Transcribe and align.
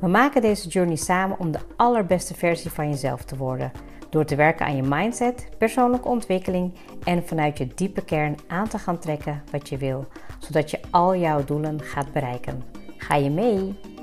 We 0.00 0.08
maken 0.08 0.42
deze 0.42 0.68
journey 0.68 0.96
samen 0.96 1.38
om 1.38 1.50
de 1.50 1.58
allerbeste 1.76 2.34
versie 2.34 2.70
van 2.70 2.88
jezelf 2.88 3.24
te 3.24 3.36
worden. 3.36 3.72
Door 4.10 4.24
te 4.24 4.36
werken 4.36 4.66
aan 4.66 4.76
je 4.76 4.82
mindset, 4.82 5.48
persoonlijke 5.58 6.08
ontwikkeling 6.08 6.74
en 7.04 7.26
vanuit 7.26 7.58
je 7.58 7.66
diepe 7.74 8.04
kern 8.04 8.36
aan 8.46 8.68
te 8.68 8.78
gaan 8.78 8.98
trekken 8.98 9.42
wat 9.50 9.68
je 9.68 9.76
wil, 9.76 10.06
zodat 10.38 10.70
je 10.70 10.80
al 10.90 11.16
jouw 11.16 11.44
doelen 11.44 11.82
gaat 11.82 12.12
bereiken. 12.12 12.62
Ga 12.96 13.14
je 13.14 13.30
mee? 13.30 13.93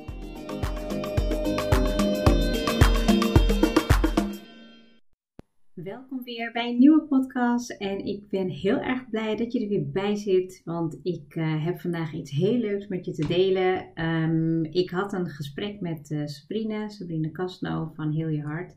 Welkom 5.83 6.23
weer 6.23 6.51
bij 6.51 6.69
een 6.69 6.77
nieuwe 6.77 7.01
podcast 7.01 7.71
en 7.71 8.05
ik 8.05 8.29
ben 8.29 8.49
heel 8.49 8.79
erg 8.79 9.09
blij 9.09 9.35
dat 9.35 9.53
je 9.53 9.61
er 9.61 9.67
weer 9.67 9.91
bij 9.91 10.15
zit, 10.15 10.61
want 10.65 10.99
ik 11.03 11.35
uh, 11.35 11.65
heb 11.65 11.79
vandaag 11.79 12.13
iets 12.13 12.31
heel 12.31 12.57
leuks 12.57 12.87
met 12.87 13.05
je 13.05 13.11
te 13.11 13.27
delen. 13.27 14.03
Um, 14.05 14.63
ik 14.63 14.89
had 14.89 15.13
een 15.13 15.29
gesprek 15.29 15.79
met 15.79 16.09
uh, 16.09 16.25
Sabrina, 16.25 16.89
Sabrina 16.89 17.29
Kasno 17.29 17.91
van 17.95 18.11
Heel 18.11 18.27
Je 18.27 18.41
Hart. 18.41 18.75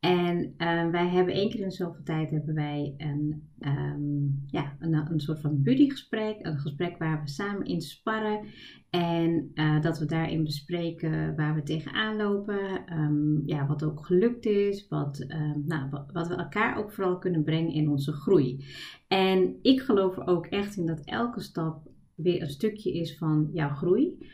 En 0.00 0.54
uh, 0.58 0.90
wij 0.90 1.08
hebben 1.08 1.34
één 1.34 1.50
keer 1.50 1.60
in 1.60 1.70
zoveel 1.70 2.02
tijd 2.02 2.30
hebben 2.30 2.54
wij 2.54 2.94
een, 2.96 3.50
um, 3.60 4.44
ja, 4.46 4.76
een, 4.78 4.94
een 4.94 5.20
soort 5.20 5.40
van 5.40 5.62
buddygesprek. 5.62 6.36
Een 6.42 6.58
gesprek 6.58 6.98
waar 6.98 7.22
we 7.22 7.28
samen 7.28 7.66
in 7.66 7.80
sparren. 7.80 8.46
En 8.90 9.50
uh, 9.54 9.80
dat 9.80 9.98
we 9.98 10.04
daarin 10.04 10.44
bespreken 10.44 11.36
waar 11.36 11.54
we 11.54 11.62
tegenaan 11.62 12.16
lopen. 12.16 12.92
Um, 12.98 13.42
ja, 13.46 13.66
wat 13.66 13.84
ook 13.84 14.06
gelukt 14.06 14.46
is. 14.46 14.88
Wat, 14.88 15.26
nou, 15.66 15.90
wat, 15.90 16.10
wat, 16.12 16.28
we 16.28 16.34
elkaar 16.34 16.76
ook 16.76 16.92
vooral 16.92 17.18
kunnen 17.18 17.44
brengen 17.44 17.72
in 17.72 17.88
onze 17.88 18.12
groei. 18.12 18.64
En 19.08 19.56
ik 19.62 19.80
geloof 19.80 20.16
er 20.16 20.26
ook 20.26 20.46
echt 20.46 20.76
in 20.76 20.86
dat 20.86 21.04
elke 21.04 21.40
stap 21.40 21.88
weer 22.14 22.42
een 22.42 22.50
stukje 22.50 22.92
is 22.92 23.18
van 23.18 23.50
jouw 23.52 23.74
groei. 23.74 24.28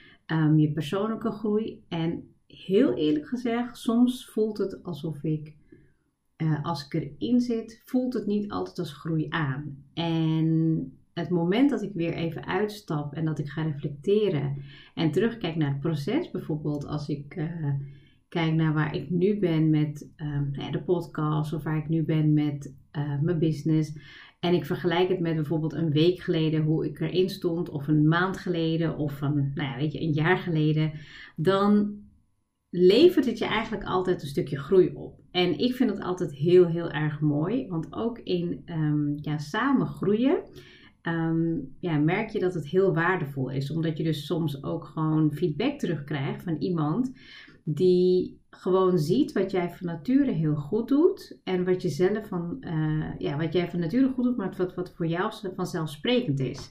je 0.56 0.70
persoonlijke 0.74 1.30
groei. 1.30 1.84
En 1.88 2.35
heel 2.64 2.94
eerlijk 2.94 3.28
gezegd, 3.28 3.78
soms 3.78 4.26
voelt 4.26 4.58
het 4.58 4.82
alsof 4.82 5.22
ik, 5.22 5.54
uh, 6.36 6.64
als 6.64 6.86
ik 6.86 6.94
erin 6.94 7.40
zit, 7.40 7.82
voelt 7.84 8.14
het 8.14 8.26
niet 8.26 8.50
altijd 8.50 8.78
als 8.78 8.92
groei 8.92 9.26
aan. 9.28 9.84
En 9.94 10.92
het 11.12 11.30
moment 11.30 11.70
dat 11.70 11.82
ik 11.82 11.92
weer 11.94 12.12
even 12.12 12.46
uitstap 12.46 13.14
en 13.14 13.24
dat 13.24 13.38
ik 13.38 13.48
ga 13.48 13.62
reflecteren 13.62 14.56
en 14.94 15.10
terugkijk 15.10 15.56
naar 15.56 15.70
het 15.70 15.80
proces, 15.80 16.30
bijvoorbeeld 16.30 16.86
als 16.86 17.08
ik 17.08 17.36
uh, 17.36 17.72
kijk 18.28 18.52
naar 18.52 18.74
waar 18.74 18.94
ik 18.94 19.10
nu 19.10 19.38
ben 19.38 19.70
met 19.70 20.08
uh, 20.16 20.72
de 20.72 20.82
podcast 20.82 21.52
of 21.52 21.62
waar 21.62 21.76
ik 21.76 21.88
nu 21.88 22.02
ben 22.02 22.32
met 22.32 22.74
uh, 22.92 23.20
mijn 23.20 23.38
business. 23.38 23.98
En 24.40 24.54
ik 24.54 24.64
vergelijk 24.64 25.08
het 25.08 25.20
met 25.20 25.34
bijvoorbeeld 25.34 25.72
een 25.72 25.90
week 25.90 26.20
geleden 26.20 26.62
hoe 26.62 26.86
ik 26.86 27.00
erin 27.00 27.28
stond, 27.28 27.68
of 27.68 27.88
een 27.88 28.08
maand 28.08 28.36
geleden, 28.36 28.96
of 28.96 29.20
een, 29.20 29.52
nou 29.54 29.68
ja, 29.68 29.76
weet 29.76 29.92
je, 29.92 30.00
een 30.00 30.12
jaar 30.12 30.38
geleden. 30.38 30.92
Dan 31.36 31.94
levert 32.78 33.26
het 33.26 33.38
je 33.38 33.44
eigenlijk 33.44 33.84
altijd 33.84 34.22
een 34.22 34.28
stukje 34.28 34.58
groei 34.58 34.90
op. 34.94 35.20
En 35.30 35.58
ik 35.58 35.74
vind 35.74 35.90
het 35.90 36.00
altijd 36.00 36.34
heel, 36.34 36.66
heel 36.66 36.90
erg 36.90 37.20
mooi. 37.20 37.68
Want 37.68 37.86
ook 37.90 38.18
in 38.18 38.62
um, 38.66 39.18
ja, 39.20 39.38
samen 39.38 39.86
groeien. 39.86 40.42
Um, 41.02 41.76
ja, 41.80 41.98
merk 41.98 42.30
je 42.30 42.38
dat 42.38 42.54
het 42.54 42.66
heel 42.66 42.94
waardevol 42.94 43.50
is. 43.50 43.70
Omdat 43.70 43.96
je 43.96 44.04
dus 44.04 44.26
soms 44.26 44.64
ook 44.64 44.84
gewoon 44.84 45.32
feedback 45.32 45.78
terugkrijgt 45.78 46.42
van 46.42 46.56
iemand 46.56 47.12
die 47.64 48.40
gewoon 48.58 48.98
ziet 48.98 49.32
wat 49.32 49.50
jij 49.50 49.70
van 49.70 49.86
nature 49.86 50.30
heel 50.30 50.54
goed 50.54 50.88
doet. 50.88 51.38
En 51.44 51.64
wat 51.64 51.82
je 51.82 51.88
zelf 51.88 52.28
van, 52.28 52.56
uh, 52.60 53.04
ja, 53.18 53.36
wat 53.36 53.52
jij 53.52 53.70
van 53.70 53.80
nature 53.80 54.12
goed 54.14 54.24
doet, 54.24 54.36
maar 54.36 54.54
wat, 54.56 54.74
wat 54.74 54.92
voor 54.94 55.06
jou 55.06 55.32
vanzelfsprekend 55.56 56.40
is. 56.40 56.70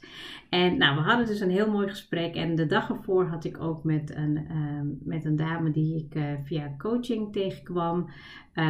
En 0.49 0.77
nou, 0.77 0.95
we 0.95 1.01
hadden 1.01 1.25
dus 1.25 1.39
een 1.39 1.49
heel 1.49 1.71
mooi 1.71 1.87
gesprek. 1.87 2.35
En 2.35 2.55
de 2.55 2.65
dag 2.65 2.89
ervoor 2.89 3.25
had 3.25 3.43
ik 3.43 3.61
ook 3.61 3.83
met 3.83 4.15
een, 4.15 4.47
uh, 4.51 4.81
met 5.03 5.25
een 5.25 5.35
dame 5.35 5.71
die 5.71 5.97
ik 5.97 6.15
uh, 6.15 6.23
via 6.43 6.75
coaching 6.77 7.33
tegenkwam, 7.33 8.09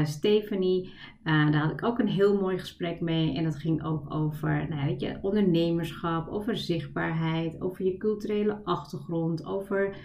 Stephanie. 0.03 0.93
daar 1.23 1.57
had 1.57 1.71
ik 1.71 1.83
ook 1.83 1.99
een 1.99 2.07
heel 2.07 2.39
mooi 2.39 2.59
gesprek 2.59 3.01
mee. 3.01 3.35
En 3.35 3.43
dat 3.43 3.55
ging 3.55 3.83
ook 3.83 4.13
over 4.13 4.65
nou, 4.69 4.85
weet 4.85 5.01
je, 5.01 5.17
ondernemerschap, 5.21 6.27
over 6.27 6.57
zichtbaarheid, 6.57 7.61
over 7.61 7.85
je 7.85 7.97
culturele 7.97 8.59
achtergrond, 8.63 9.45
over 9.45 9.95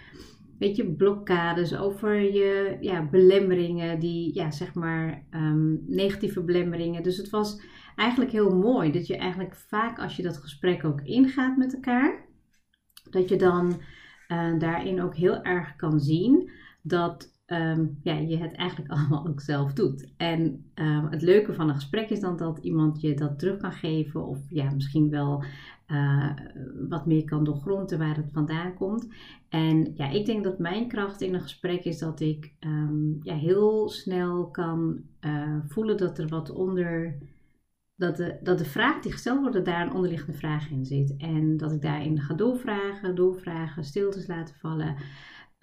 weet 0.61 0.75
je, 0.75 0.91
blokkades, 0.91 1.75
over 1.75 2.21
je 2.21 2.77
ja, 2.79 3.09
belemmeringen, 3.09 3.99
die, 3.99 4.35
ja, 4.35 4.51
zeg 4.51 4.73
maar, 4.73 5.23
um, 5.31 5.83
negatieve 5.87 6.43
belemmeringen. 6.43 7.03
Dus 7.03 7.17
het 7.17 7.29
was 7.29 7.61
eigenlijk 7.95 8.31
heel 8.31 8.55
mooi 8.55 8.91
dat 8.91 9.07
je 9.07 9.17
eigenlijk 9.17 9.55
vaak 9.55 9.99
als 9.99 10.15
je 10.15 10.23
dat 10.23 10.37
gesprek 10.37 10.83
ook 10.85 11.01
ingaat 11.01 11.57
met 11.57 11.73
elkaar, 11.73 12.25
dat 13.09 13.29
je 13.29 13.35
dan 13.35 13.81
uh, 14.27 14.59
daarin 14.59 15.01
ook 15.01 15.15
heel 15.15 15.41
erg 15.43 15.75
kan 15.75 15.99
zien 15.99 16.51
dat 16.81 17.39
um, 17.47 17.99
ja, 18.03 18.17
je 18.17 18.37
het 18.37 18.55
eigenlijk 18.55 18.91
allemaal 18.93 19.27
ook 19.27 19.41
zelf 19.41 19.73
doet. 19.73 20.13
En 20.17 20.71
um, 20.75 21.07
het 21.09 21.21
leuke 21.21 21.53
van 21.53 21.69
een 21.69 21.75
gesprek 21.75 22.09
is 22.09 22.19
dan 22.19 22.37
dat 22.37 22.59
iemand 22.59 23.01
je 23.01 23.13
dat 23.13 23.39
terug 23.39 23.57
kan 23.57 23.71
geven 23.71 24.27
of 24.27 24.39
ja, 24.49 24.71
misschien 24.71 25.09
wel 25.09 25.43
uh, 25.91 26.29
wat 26.89 27.05
meer 27.05 27.23
kan 27.23 27.43
doorgronden 27.43 27.97
waar 27.97 28.15
het 28.15 28.29
vandaan 28.31 28.73
komt. 28.73 29.07
En 29.49 29.91
ja, 29.95 30.09
ik 30.09 30.25
denk 30.25 30.43
dat 30.43 30.59
mijn 30.59 30.87
kracht 30.87 31.21
in 31.21 31.33
een 31.33 31.41
gesprek 31.41 31.83
is 31.83 31.99
dat 31.99 32.19
ik 32.19 32.53
um, 32.59 33.19
ja, 33.23 33.35
heel 33.35 33.89
snel 33.89 34.49
kan 34.49 35.01
uh, 35.25 35.57
voelen 35.67 35.97
dat 35.97 36.17
er 36.17 36.27
wat 36.27 36.49
onder. 36.49 37.17
Dat 37.95 38.17
de, 38.17 38.37
dat 38.43 38.57
de 38.57 38.65
vraag 38.65 39.01
die 39.01 39.11
gesteld 39.11 39.39
wordt, 39.39 39.65
daar 39.65 39.87
een 39.87 39.93
onderliggende 39.93 40.37
vraag 40.37 40.69
in 40.69 40.85
zit. 40.85 41.15
En 41.17 41.57
dat 41.57 41.71
ik 41.71 41.81
daarin 41.81 42.19
ga 42.19 42.33
doorvragen, 42.33 43.15
doorvragen, 43.15 43.83
stiltes 43.83 44.27
laten 44.27 44.55
vallen. 44.55 44.95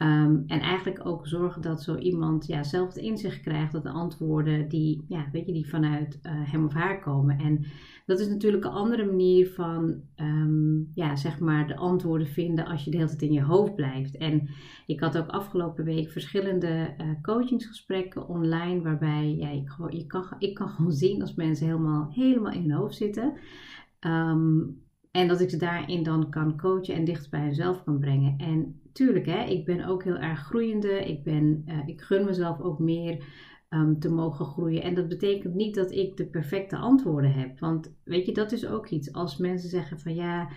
Um, 0.02 0.44
en 0.46 0.60
eigenlijk 0.60 1.06
ook 1.06 1.26
zorgen 1.26 1.62
dat 1.62 1.82
zo 1.82 1.96
iemand 1.96 2.46
ja, 2.46 2.62
zelf 2.62 2.88
het 2.88 2.96
inzicht 2.96 3.40
krijgt 3.40 3.72
dat 3.72 3.82
de 3.82 3.90
antwoorden 3.90 4.68
die, 4.68 5.04
ja, 5.08 5.28
weet 5.32 5.46
je, 5.46 5.52
die 5.52 5.68
vanuit 5.68 6.18
uh, 6.22 6.32
hem 6.32 6.64
of 6.64 6.72
haar 6.72 7.00
komen. 7.00 7.38
En 7.38 7.64
dat 8.06 8.20
is 8.20 8.28
natuurlijk 8.28 8.64
een 8.64 8.70
andere 8.70 9.04
manier 9.04 9.48
van 9.48 10.02
um, 10.16 10.90
ja, 10.94 11.16
zeg 11.16 11.38
maar 11.38 11.66
de 11.66 11.76
antwoorden 11.76 12.26
vinden 12.26 12.66
als 12.66 12.84
je 12.84 12.90
de 12.90 12.96
hele 12.96 13.08
tijd 13.08 13.22
in 13.22 13.32
je 13.32 13.42
hoofd 13.42 13.74
blijft. 13.74 14.16
En 14.16 14.48
ik 14.86 15.00
had 15.00 15.18
ook 15.18 15.28
afgelopen 15.28 15.84
week 15.84 16.10
verschillende 16.10 16.94
uh, 17.00 17.06
coachingsgesprekken 17.22 18.28
online, 18.28 18.82
waarbij 18.82 19.36
ja, 19.36 19.50
ik, 19.50 19.72
je 19.88 20.06
kan, 20.06 20.24
ik 20.38 20.54
kan 20.54 20.68
gewoon 20.68 20.92
zien 21.06 21.20
als 21.20 21.34
mensen 21.34 21.66
helemaal, 21.66 22.08
helemaal 22.10 22.52
in 22.52 22.62
hun 22.62 22.78
hoofd 22.78 22.96
zitten. 22.96 23.32
Um, 24.00 24.86
en 25.10 25.28
dat 25.28 25.40
ik 25.40 25.50
ze 25.50 25.56
daarin 25.56 26.02
dan 26.02 26.30
kan 26.30 26.56
coachen 26.56 26.94
en 26.94 27.04
dicht 27.04 27.30
bij 27.30 27.40
henzelf 27.40 27.84
kan 27.84 27.98
brengen. 27.98 28.34
En 28.38 28.80
tuurlijk, 28.98 29.26
hè, 29.26 29.44
ik 29.44 29.64
ben 29.64 29.84
ook 29.84 30.04
heel 30.04 30.16
erg 30.16 30.40
groeiende. 30.40 31.08
Ik, 31.08 31.22
ben, 31.24 31.64
uh, 31.66 31.86
ik 31.86 32.00
gun 32.00 32.24
mezelf 32.24 32.60
ook 32.60 32.78
meer 32.78 33.24
um, 33.68 33.98
te 33.98 34.10
mogen 34.10 34.46
groeien. 34.46 34.82
En 34.82 34.94
dat 34.94 35.08
betekent 35.08 35.54
niet 35.54 35.74
dat 35.74 35.90
ik 35.90 36.16
de 36.16 36.26
perfecte 36.26 36.76
antwoorden 36.76 37.32
heb. 37.32 37.58
Want 37.58 37.94
weet 38.04 38.26
je, 38.26 38.32
dat 38.32 38.52
is 38.52 38.66
ook 38.66 38.88
iets. 38.88 39.12
Als 39.12 39.36
mensen 39.36 39.68
zeggen 39.68 40.00
van 40.00 40.14
ja, 40.14 40.48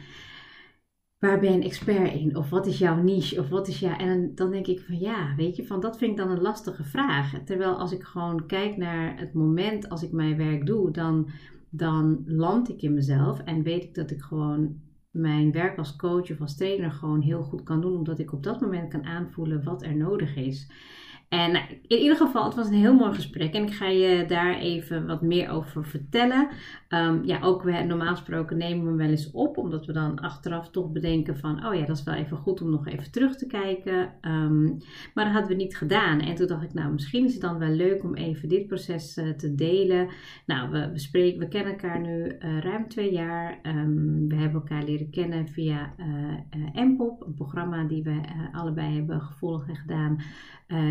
waar 1.19 1.39
ben 1.39 1.49
je 1.49 1.55
een 1.55 1.63
expert 1.63 2.13
in? 2.13 2.35
Of 2.35 2.49
wat 2.49 2.67
is 2.67 2.77
jouw 2.77 3.01
niche? 3.01 3.39
Of 3.39 3.49
wat 3.49 3.67
is 3.67 3.79
jouw... 3.79 3.97
En 3.97 4.35
dan 4.35 4.51
denk 4.51 4.67
ik 4.67 4.79
van 4.79 4.99
ja, 4.99 5.35
weet 5.35 5.55
je, 5.55 5.65
van 5.65 5.79
dat 5.79 5.97
vind 5.97 6.11
ik 6.11 6.17
dan 6.17 6.31
een 6.31 6.41
lastige 6.41 6.83
vraag. 6.83 7.43
Terwijl 7.45 7.75
als 7.77 7.91
ik 7.91 8.03
gewoon 8.03 8.45
kijk 8.45 8.77
naar 8.77 9.19
het 9.19 9.33
moment 9.33 9.89
als 9.89 10.03
ik 10.03 10.11
mijn 10.11 10.37
werk 10.37 10.65
doe, 10.65 10.91
dan, 10.91 11.29
dan 11.69 12.23
land 12.25 12.69
ik 12.69 12.81
in 12.81 12.93
mezelf 12.93 13.39
en 13.39 13.63
weet 13.63 13.83
ik 13.83 13.95
dat 13.95 14.11
ik 14.11 14.21
gewoon 14.21 14.89
mijn 15.11 15.51
werk 15.51 15.77
als 15.77 15.95
coach 15.95 16.31
of 16.31 16.41
als 16.41 16.55
trainer 16.55 16.91
gewoon 16.91 17.21
heel 17.21 17.43
goed 17.43 17.63
kan 17.63 17.81
doen, 17.81 17.97
omdat 17.97 18.19
ik 18.19 18.33
op 18.33 18.43
dat 18.43 18.61
moment 18.61 18.89
kan 18.89 19.03
aanvoelen 19.05 19.63
wat 19.63 19.83
er 19.83 19.95
nodig 19.95 20.35
is. 20.35 20.71
En 21.31 21.55
in 21.87 21.97
ieder 21.97 22.17
geval, 22.17 22.45
het 22.45 22.55
was 22.55 22.67
een 22.67 22.73
heel 22.73 22.95
mooi 22.95 23.13
gesprek 23.13 23.53
en 23.53 23.63
ik 23.63 23.73
ga 23.73 23.87
je 23.87 24.25
daar 24.27 24.57
even 24.57 25.07
wat 25.07 25.21
meer 25.21 25.49
over 25.49 25.85
vertellen. 25.85 26.47
Um, 26.89 27.25
ja, 27.25 27.41
ook 27.41 27.63
we, 27.63 27.71
normaal 27.71 28.15
gesproken 28.15 28.57
nemen 28.57 28.81
we 28.81 28.87
hem 28.87 28.97
wel 28.97 29.09
eens 29.09 29.31
op, 29.31 29.57
omdat 29.57 29.85
we 29.85 29.93
dan 29.93 30.19
achteraf 30.19 30.69
toch 30.69 30.91
bedenken 30.91 31.37
van, 31.37 31.65
oh 31.65 31.75
ja, 31.75 31.85
dat 31.85 31.97
is 31.97 32.03
wel 32.03 32.13
even 32.13 32.37
goed 32.37 32.61
om 32.61 32.69
nog 32.69 32.87
even 32.87 33.11
terug 33.11 33.37
te 33.37 33.47
kijken. 33.47 34.13
Um, 34.21 34.77
maar 35.13 35.25
dat 35.25 35.33
hadden 35.33 35.51
we 35.51 35.63
niet 35.63 35.77
gedaan. 35.77 36.19
En 36.19 36.35
toen 36.35 36.47
dacht 36.47 36.63
ik, 36.63 36.73
nou, 36.73 36.91
misschien 36.91 37.25
is 37.25 37.33
het 37.33 37.41
dan 37.41 37.57
wel 37.57 37.69
leuk 37.69 38.03
om 38.03 38.15
even 38.15 38.49
dit 38.49 38.67
proces 38.67 39.17
uh, 39.17 39.29
te 39.29 39.55
delen. 39.55 40.07
Nou, 40.45 40.71
we, 40.71 40.91
we, 40.91 40.99
spreken, 40.99 41.39
we 41.39 41.47
kennen 41.47 41.71
elkaar 41.71 41.99
nu 41.99 42.25
uh, 42.25 42.59
ruim 42.59 42.87
twee 42.87 43.11
jaar. 43.11 43.59
Um, 43.63 44.27
we 44.27 44.35
hebben 44.35 44.61
elkaar 44.61 44.83
leren 44.83 45.09
kennen 45.09 45.47
via 45.47 45.93
uh, 45.97 46.83
MPOP, 46.85 47.25
een 47.25 47.33
programma 47.33 47.83
die 47.83 48.03
we 48.03 48.21
allebei 48.51 48.95
hebben 48.95 49.21
gevolgd 49.21 49.67
en 49.67 49.75
gedaan 49.75 50.17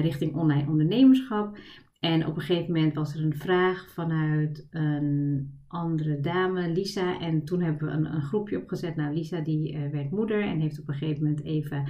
richting 0.01 0.35
online 0.35 0.69
ondernemerschap. 0.69 1.59
En 2.01 2.27
op 2.27 2.37
een 2.37 2.43
gegeven 2.43 2.73
moment 2.73 2.95
was 2.95 3.15
er 3.15 3.25
een 3.25 3.37
vraag 3.37 3.91
vanuit 3.91 4.67
een 4.71 5.59
andere 5.69 6.21
dame, 6.21 6.73
Lisa. 6.73 7.21
En 7.21 7.45
toen 7.45 7.63
hebben 7.63 7.89
we 7.89 7.95
een, 7.95 8.15
een 8.15 8.23
groepje 8.23 8.59
opgezet. 8.59 8.97
Nou, 8.97 9.15
Lisa 9.15 9.41
die 9.41 9.73
uh, 9.73 9.91
werd 9.91 10.11
moeder 10.11 10.43
en 10.43 10.61
heeft 10.61 10.81
op 10.81 10.89
een 10.89 10.95
gegeven 10.95 11.23
moment 11.23 11.45
even, 11.45 11.89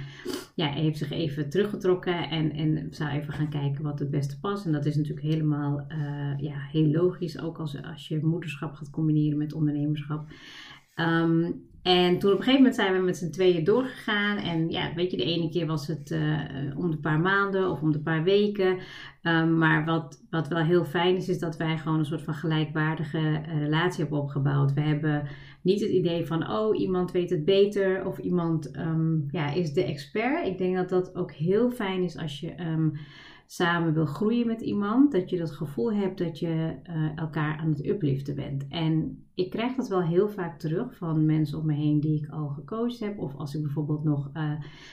ja, 0.55 0.67
heeft 0.67 0.97
zich 0.97 1.11
even 1.11 1.49
teruggetrokken. 1.49 2.29
En, 2.29 2.51
en 2.51 2.87
zou 2.89 3.09
even 3.09 3.33
gaan 3.33 3.49
kijken 3.49 3.83
wat 3.83 3.99
het 3.99 4.09
beste 4.09 4.39
past. 4.39 4.65
En 4.65 4.71
dat 4.71 4.85
is 4.85 4.95
natuurlijk 4.95 5.25
helemaal 5.25 5.85
uh, 5.87 6.33
ja, 6.37 6.67
heel 6.71 6.87
logisch. 6.87 7.39
Ook 7.41 7.57
als, 7.57 7.83
als 7.83 8.07
je 8.07 8.25
moederschap 8.25 8.73
gaat 8.73 8.89
combineren 8.89 9.37
met 9.37 9.53
ondernemerschap. 9.53 10.27
Um, 10.95 11.69
en 11.83 12.19
toen 12.19 12.31
op 12.31 12.37
een 12.37 12.43
gegeven 12.43 12.63
moment 12.63 12.75
zijn 12.75 12.93
we 12.93 12.99
met 12.99 13.17
z'n 13.17 13.29
tweeën 13.29 13.63
doorgegaan. 13.63 14.37
En 14.37 14.69
ja, 14.69 14.93
weet 14.95 15.11
je, 15.11 15.17
de 15.17 15.23
ene 15.23 15.49
keer 15.49 15.65
was 15.65 15.87
het 15.87 16.11
uh, 16.11 16.39
om 16.77 16.91
de 16.91 16.97
paar 16.97 17.19
maanden 17.19 17.69
of 17.69 17.81
om 17.81 17.91
de 17.91 18.01
paar 18.01 18.23
weken. 18.23 18.77
Um, 19.23 19.57
maar 19.57 19.85
wat, 19.85 20.23
wat 20.29 20.47
wel 20.47 20.63
heel 20.63 20.85
fijn 20.85 21.15
is, 21.15 21.29
is 21.29 21.39
dat 21.39 21.57
wij 21.57 21.77
gewoon 21.77 21.99
een 21.99 22.05
soort 22.05 22.23
van 22.23 22.33
gelijkwaardige 22.33 23.17
uh, 23.17 23.59
relatie 23.59 24.01
hebben 24.01 24.19
opgebouwd. 24.19 24.73
We 24.73 24.81
hebben 24.81 25.27
niet 25.61 25.81
het 25.81 25.89
idee 25.89 26.25
van, 26.25 26.51
oh, 26.51 26.79
iemand 26.79 27.11
weet 27.11 27.29
het 27.29 27.45
beter 27.45 28.05
of 28.05 28.17
iemand 28.17 28.77
um, 28.77 29.27
ja, 29.31 29.53
is 29.53 29.73
de 29.73 29.83
expert. 29.83 30.47
Ik 30.47 30.57
denk 30.57 30.75
dat 30.75 30.89
dat 30.89 31.15
ook 31.15 31.31
heel 31.31 31.71
fijn 31.71 32.03
is 32.03 32.17
als 32.17 32.39
je. 32.39 32.59
Um, 32.59 32.93
samen 33.51 33.93
wil 33.93 34.05
groeien 34.05 34.47
met 34.47 34.61
iemand, 34.61 35.11
dat 35.11 35.29
je 35.29 35.37
dat 35.37 35.51
gevoel 35.51 35.93
hebt 35.93 36.17
dat 36.17 36.39
je 36.39 36.75
uh, 36.89 37.17
elkaar 37.17 37.57
aan 37.57 37.69
het 37.69 37.85
upliften 37.85 38.35
bent. 38.35 38.67
En 38.67 39.25
ik 39.35 39.49
krijg 39.49 39.75
dat 39.75 39.87
wel 39.87 40.01
heel 40.01 40.29
vaak 40.29 40.59
terug 40.59 40.97
van 40.97 41.25
mensen 41.25 41.59
om 41.59 41.65
me 41.65 41.73
heen 41.73 41.99
die 41.99 42.23
ik 42.23 42.29
al 42.29 42.47
gecoacht 42.47 42.99
heb. 42.99 43.19
Of 43.19 43.35
als 43.35 43.55
ik 43.55 43.61
bijvoorbeeld 43.61 44.03
nog 44.03 44.29
uh, 44.33 44.51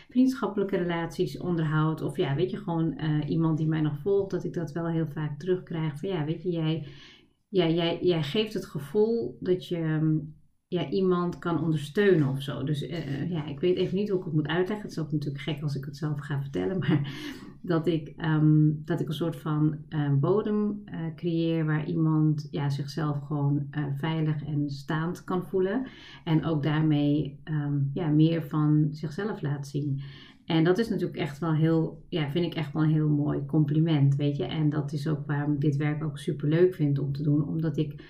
vriendschappelijke 0.09 0.77
relaties 0.77 1.39
onderhoud. 1.39 2.03
Of 2.03 2.17
ja, 2.17 2.35
weet 2.35 2.51
je, 2.51 2.57
gewoon 2.57 3.01
uh, 3.01 3.29
iemand 3.29 3.59
die 3.59 3.67
mij 3.67 3.81
nog 3.81 3.99
volgt, 3.99 4.31
dat 4.31 4.45
ik 4.45 4.53
dat 4.53 4.73
wel 4.73 4.87
heel 4.87 5.09
vaak 5.09 5.39
terugkrijg. 5.39 5.99
Van 5.99 6.09
ja, 6.09 6.25
weet 6.25 6.43
je, 6.43 6.51
jij, 6.51 6.87
ja, 7.49 7.69
jij, 7.69 7.99
jij 8.03 8.23
geeft 8.23 8.55
het 8.55 8.67
gevoel 8.67 9.37
dat 9.41 9.69
je 9.69 9.79
um, 9.79 10.38
ja, 10.69 10.91
iemand 10.91 11.39
kan 11.39 11.63
ondersteunen 11.63 12.29
of 12.29 12.43
zo. 12.43 12.65
Dus 12.65 12.83
uh, 12.83 13.31
ja, 13.31 13.47
ik 13.47 13.61
weet 13.61 13.77
even 13.77 13.97
niet 13.97 14.09
hoe 14.09 14.19
ik 14.19 14.25
het 14.25 14.35
moet 14.35 14.47
uitleggen. 14.47 14.89
Het 14.89 14.97
is 14.97 14.99
ook 14.99 15.13
natuurlijk 15.13 15.43
gek 15.43 15.63
als 15.63 15.75
ik 15.75 15.85
het 15.85 15.97
zelf 15.97 16.21
ga 16.21 16.41
vertellen. 16.41 16.79
Maar 16.89 17.13
dat 17.63 17.87
ik, 17.87 18.15
um, 18.25 18.83
dat 18.85 19.01
ik 19.01 19.09
een 19.09 19.15
soort 19.15 19.37
van 19.37 19.77
uh, 19.89 20.13
bodem 20.13 20.85
creëer 21.17 21.67
waar 21.67 21.87
iemand 21.87 22.49
ja, 22.51 22.69
zichzelf 22.69 23.21
gewoon 23.21 23.67
veilig 23.97 24.45
en 24.45 24.71
staand 24.71 25.25
kan 25.25 25.47
voelen. 25.47 25.87
En 26.25 26.45
ook 26.45 26.63
daarmee 26.63 27.41
um, 27.45 27.91
ja, 27.95 28.09
meer 28.09 28.43
van 28.43 28.89
zichzelf 28.91 29.43
laat 29.43 29.69
zien. 29.69 30.01
En 30.45 30.65
dat 30.65 30.79
is 30.79 30.89
natuurlijk 30.89 31.19
echt 31.19 31.39
wel 31.39 31.55
heel, 31.55 32.05
ja, 32.09 32.31
vind 32.31 32.45
ik 32.47 32.55
echt 32.55 32.73
wel 32.73 32.83
een 32.83 32.91
heel 32.91 33.09
mooi 33.09 33.47
compliment, 33.47 34.17
weet 34.17 34.37
je. 34.37 34.45
En 34.45 34.71
dat 34.71 34.93
is 34.93 35.09
ook 35.09 35.27
waarom 35.27 35.53
ik 35.53 35.61
dit 35.61 35.77
werk 35.77 36.05
ook 36.05 36.19
super 36.19 36.49
leuk 36.49 36.75
vind 36.75 36.99
om 36.99 37.13
te 37.13 37.23
doen. 37.23 37.49
Omdat 37.49 37.77
ik... 37.77 38.05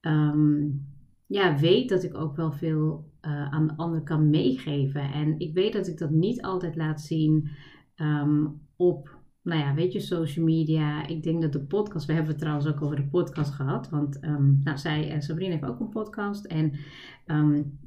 Um, 0.00 0.89
ja, 1.30 1.58
weet 1.58 1.88
dat 1.88 2.02
ik 2.02 2.14
ook 2.14 2.36
wel 2.36 2.52
veel 2.52 3.10
uh, 3.26 3.50
aan 3.50 3.92
de 3.92 4.02
kan 4.02 4.30
meegeven. 4.30 5.12
En 5.12 5.38
ik 5.38 5.54
weet 5.54 5.72
dat 5.72 5.86
ik 5.86 5.98
dat 5.98 6.10
niet 6.10 6.42
altijd 6.42 6.76
laat 6.76 7.00
zien 7.00 7.48
um, 7.96 8.60
op, 8.76 9.18
nou 9.42 9.60
ja, 9.60 9.74
weet 9.74 9.92
je, 9.92 10.00
social 10.00 10.44
media. 10.44 11.06
Ik 11.06 11.22
denk 11.22 11.42
dat 11.42 11.52
de 11.52 11.64
podcast, 11.64 12.06
we 12.06 12.12
hebben 12.12 12.30
het 12.30 12.40
trouwens 12.40 12.66
ook 12.66 12.82
over 12.82 12.96
de 12.96 13.08
podcast 13.08 13.52
gehad. 13.52 13.90
Want, 13.90 14.24
um, 14.24 14.60
nou, 14.62 14.78
zij, 14.78 15.14
uh, 15.14 15.20
Sabrina 15.20 15.50
heeft 15.50 15.64
ook 15.64 15.80
een 15.80 15.88
podcast. 15.88 16.44
En, 16.44 16.72
um, 17.26 17.78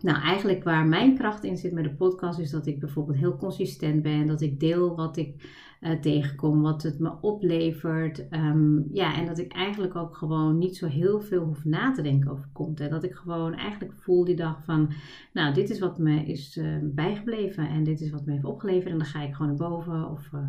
nou, 0.00 0.22
eigenlijk 0.22 0.64
waar 0.64 0.86
mijn 0.86 1.14
kracht 1.14 1.44
in 1.44 1.56
zit 1.56 1.72
met 1.72 1.84
de 1.84 1.94
podcast, 1.94 2.38
is 2.38 2.50
dat 2.50 2.66
ik 2.66 2.80
bijvoorbeeld 2.80 3.18
heel 3.18 3.36
consistent 3.36 4.02
ben. 4.02 4.26
Dat 4.26 4.40
ik 4.40 4.60
deel 4.60 4.96
wat 4.96 5.16
ik 5.16 5.34
uh, 5.80 5.92
tegenkom, 5.92 6.62
wat 6.62 6.82
het 6.82 6.98
me 6.98 7.12
oplevert. 7.20 8.26
Um, 8.30 8.88
ja, 8.92 9.16
en 9.16 9.26
dat 9.26 9.38
ik 9.38 9.52
eigenlijk 9.52 9.96
ook 9.96 10.16
gewoon 10.16 10.58
niet 10.58 10.76
zo 10.76 10.86
heel 10.86 11.20
veel 11.20 11.44
hoef 11.44 11.64
na 11.64 11.92
te 11.92 12.02
denken 12.02 12.30
over 12.30 12.48
content. 12.52 12.90
Dat 12.90 13.04
ik 13.04 13.14
gewoon 13.14 13.54
eigenlijk 13.54 13.94
voel 13.94 14.24
die 14.24 14.36
dag 14.36 14.64
van, 14.64 14.92
nou, 15.32 15.54
dit 15.54 15.70
is 15.70 15.78
wat 15.78 15.98
me 15.98 16.24
is 16.24 16.56
uh, 16.56 16.76
bijgebleven 16.82 17.68
en 17.68 17.84
dit 17.84 18.00
is 18.00 18.10
wat 18.10 18.26
me 18.26 18.32
heeft 18.32 18.44
opgeleverd. 18.44 18.92
En 18.92 18.98
dan 18.98 19.06
ga 19.06 19.22
ik 19.22 19.34
gewoon 19.34 19.56
naar 19.56 19.68
boven 19.68 20.10
of, 20.10 20.30
uh, 20.34 20.40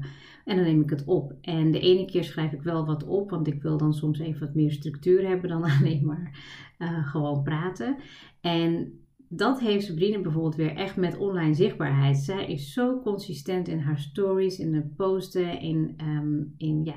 en 0.46 0.56
dan 0.56 0.66
neem 0.66 0.82
ik 0.82 0.90
het 0.90 1.04
op. 1.06 1.34
En 1.42 1.72
de 1.72 1.80
ene 1.80 2.06
keer 2.06 2.24
schrijf 2.24 2.52
ik 2.52 2.62
wel 2.62 2.86
wat 2.86 3.06
op, 3.06 3.30
want 3.30 3.48
ik 3.48 3.62
wil 3.62 3.78
dan 3.78 3.94
soms 3.94 4.20
even 4.20 4.46
wat 4.46 4.56
meer 4.56 4.72
structuur 4.72 5.28
hebben 5.28 5.50
dan 5.50 5.64
alleen 5.80 6.06
maar 6.06 6.38
gewoon 7.06 7.44
praten. 7.44 7.96
En 8.42 8.99
dat 9.32 9.60
heeft 9.60 9.86
Sabrina 9.86 10.20
bijvoorbeeld 10.20 10.56
weer 10.56 10.76
echt 10.76 10.96
met 10.96 11.18
online 11.18 11.54
zichtbaarheid. 11.54 12.18
Zij 12.18 12.46
is 12.46 12.74
zo 12.74 13.00
consistent 13.00 13.68
in 13.68 13.80
haar 13.80 14.00
stories, 14.00 14.60
in 14.60 14.72
de 14.72 14.84
posten, 14.96 15.62
in, 15.62 15.96
um, 16.02 16.54
in 16.58 16.84
ja, 16.84 16.94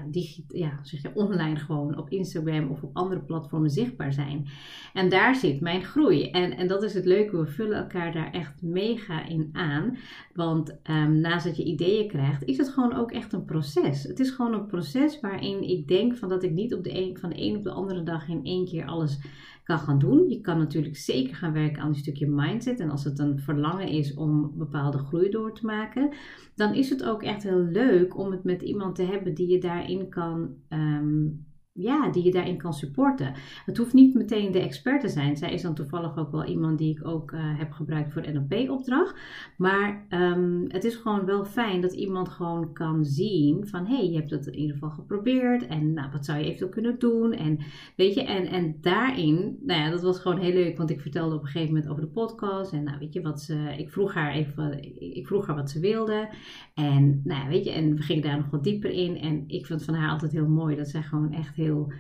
ja, 0.48 0.78
zeg 0.82 1.02
je, 1.02 1.10
online 1.14 1.56
gewoon 1.56 1.98
op 1.98 2.10
Instagram 2.10 2.70
of 2.70 2.82
op 2.82 2.96
andere 2.96 3.20
platformen 3.20 3.70
zichtbaar 3.70 4.12
zijn. 4.12 4.46
En 4.92 5.08
daar 5.08 5.34
zit 5.34 5.60
mijn 5.60 5.82
groei. 5.82 6.30
En, 6.30 6.56
en 6.56 6.68
dat 6.68 6.82
is 6.82 6.94
het 6.94 7.04
leuke, 7.04 7.36
we 7.36 7.46
vullen 7.46 7.78
elkaar 7.78 8.12
daar 8.12 8.30
echt 8.30 8.62
mega 8.62 9.26
in 9.26 9.48
aan. 9.52 9.96
Want 10.34 10.76
um, 10.90 11.20
naast 11.20 11.44
dat 11.44 11.56
je 11.56 11.64
ideeën 11.64 12.08
krijgt, 12.08 12.44
is 12.44 12.56
het 12.56 12.68
gewoon 12.68 12.96
ook 12.96 13.12
echt 13.12 13.32
een 13.32 13.44
proces. 13.44 14.02
Het 14.02 14.20
is 14.20 14.30
gewoon 14.30 14.52
een 14.54 14.66
proces 14.66 15.20
waarin 15.20 15.68
ik 15.68 15.88
denk 15.88 16.16
van 16.16 16.28
dat 16.28 16.42
ik 16.42 16.50
niet 16.50 16.74
op 16.74 16.84
de 16.84 16.98
een, 16.98 17.16
van 17.18 17.30
de 17.30 17.42
een 17.42 17.56
op 17.56 17.62
de 17.62 17.72
andere 17.72 18.02
dag 18.02 18.28
in 18.28 18.44
één 18.44 18.64
keer 18.64 18.86
alles 18.86 19.18
kan 19.62 19.78
gaan 19.78 19.98
doen. 19.98 20.28
Je 20.28 20.40
kan 20.40 20.58
natuurlijk 20.58 20.96
zeker 20.96 21.34
gaan 21.34 21.52
werken 21.52 21.82
aan 21.82 21.88
een 21.88 21.94
stukje 21.94 22.26
mindset. 22.26 22.80
En 22.80 22.90
als 22.90 23.04
het 23.04 23.18
een 23.18 23.38
verlangen 23.38 23.88
is 23.88 24.14
om 24.14 24.52
bepaalde 24.54 24.98
groei 24.98 25.30
door 25.30 25.54
te 25.54 25.66
maken, 25.66 26.10
dan 26.54 26.74
is 26.74 26.90
het 26.90 27.04
ook 27.04 27.22
echt 27.22 27.42
heel 27.42 27.62
leuk 27.62 28.18
om 28.18 28.30
het 28.30 28.44
met 28.44 28.62
iemand 28.62 28.94
te 28.94 29.02
hebben 29.02 29.34
die 29.34 29.48
je 29.48 29.60
daarin 29.60 30.08
kan 30.08 30.54
um, 30.68 31.44
ja, 31.74 32.10
die 32.10 32.24
je 32.24 32.30
daarin 32.30 32.56
kan 32.56 32.74
supporten. 32.74 33.34
Het 33.64 33.76
hoeft 33.76 33.92
niet 33.92 34.14
meteen 34.14 34.52
de 34.52 34.60
expert 34.60 35.00
te 35.00 35.08
zijn. 35.08 35.36
Zij 35.36 35.52
is 35.52 35.62
dan 35.62 35.74
toevallig 35.74 36.18
ook 36.18 36.30
wel 36.30 36.44
iemand 36.44 36.78
die 36.78 36.98
ik 36.98 37.06
ook 37.06 37.32
uh, 37.32 37.40
heb 37.58 37.72
gebruikt 37.72 38.12
voor 38.12 38.32
NLP-opdracht. 38.32 39.14
Maar 39.56 40.06
um, 40.10 40.64
het 40.68 40.84
is 40.84 40.94
gewoon 40.94 41.24
wel 41.24 41.44
fijn 41.44 41.80
dat 41.80 41.92
iemand 41.92 42.28
gewoon 42.28 42.72
kan 42.72 43.04
zien 43.04 43.66
van... 43.66 43.86
hé, 43.86 43.96
hey, 43.96 44.10
je 44.10 44.16
hebt 44.16 44.30
het 44.30 44.46
in 44.46 44.58
ieder 44.58 44.72
geval 44.72 44.90
geprobeerd 44.90 45.66
en 45.66 45.92
nou, 45.92 46.10
wat 46.12 46.24
zou 46.24 46.38
je 46.38 46.44
eventueel 46.44 46.70
kunnen 46.70 46.98
doen? 46.98 47.32
En 47.32 47.58
weet 47.96 48.14
je, 48.14 48.24
en, 48.24 48.46
en 48.46 48.76
daarin, 48.80 49.58
nou 49.62 49.80
ja, 49.80 49.90
dat 49.90 50.02
was 50.02 50.18
gewoon 50.18 50.38
heel 50.38 50.52
leuk, 50.52 50.76
want 50.76 50.90
ik 50.90 51.00
vertelde 51.00 51.34
op 51.34 51.40
een 51.42 51.46
gegeven 51.46 51.74
moment 51.74 51.90
over 51.90 52.02
de 52.02 52.08
podcast. 52.08 52.72
En 52.72 52.84
nou, 52.84 52.98
weet 52.98 53.12
je, 53.12 53.22
wat 53.22 53.42
ze, 53.42 53.74
ik 53.78 53.90
vroeg 53.90 54.14
haar 54.14 54.32
even, 54.32 54.82
ik 55.14 55.26
vroeg 55.26 55.46
haar 55.46 55.56
wat 55.56 55.70
ze 55.70 55.80
wilde. 55.80 56.28
En 56.74 57.20
nou 57.24 57.42
ja, 57.42 57.48
weet 57.48 57.64
je, 57.64 57.70
en 57.70 57.94
we 57.94 58.02
gingen 58.02 58.22
daar 58.22 58.36
nog 58.36 58.50
wat 58.50 58.64
dieper 58.64 58.90
in. 58.90 59.16
En 59.16 59.44
ik 59.46 59.66
vind 59.66 59.84
van 59.84 59.94
haar 59.94 60.10
altijd 60.10 60.32
heel 60.32 60.48
mooi 60.48 60.76
dat 60.76 60.88
zij 60.88 61.02
gewoon 61.02 61.32
echt 61.32 61.56
heel, 61.62 61.92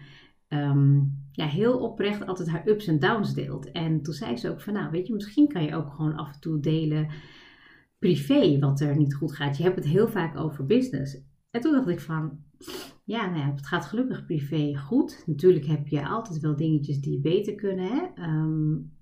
um, 0.48 1.18
ja, 1.32 1.46
heel 1.46 1.78
oprecht 1.78 2.26
altijd 2.26 2.48
haar 2.48 2.68
ups 2.68 2.86
en 2.86 2.98
downs 2.98 3.34
deelt. 3.34 3.70
En 3.70 4.02
toen 4.02 4.14
zei 4.14 4.36
ze 4.36 4.50
ook 4.50 4.60
van, 4.60 4.72
nou 4.72 4.90
weet 4.90 5.06
je, 5.06 5.14
misschien 5.14 5.48
kan 5.48 5.64
je 5.64 5.74
ook 5.74 5.90
gewoon 5.90 6.16
af 6.16 6.32
en 6.32 6.40
toe 6.40 6.60
delen 6.60 7.08
privé 7.98 8.58
wat 8.58 8.80
er 8.80 8.96
niet 8.96 9.14
goed 9.14 9.32
gaat. 9.32 9.56
Je 9.56 9.62
hebt 9.62 9.76
het 9.76 9.84
heel 9.84 10.08
vaak 10.08 10.36
over 10.36 10.66
business. 10.66 11.20
En 11.50 11.60
toen 11.60 11.72
dacht 11.72 11.88
ik 11.88 12.00
van, 12.00 12.38
ja, 13.04 13.26
nou 13.26 13.38
ja, 13.38 13.50
het 13.54 13.66
gaat 13.66 13.84
gelukkig 13.84 14.24
privé 14.24 14.76
goed. 14.76 15.22
Natuurlijk 15.26 15.66
heb 15.66 15.88
je 15.88 16.08
altijd 16.08 16.40
wel 16.40 16.56
dingetjes 16.56 17.00
die 17.00 17.20
beter 17.20 17.54
kunnen. 17.54 17.86
Hè? 17.86 18.24
Um, 18.28 18.92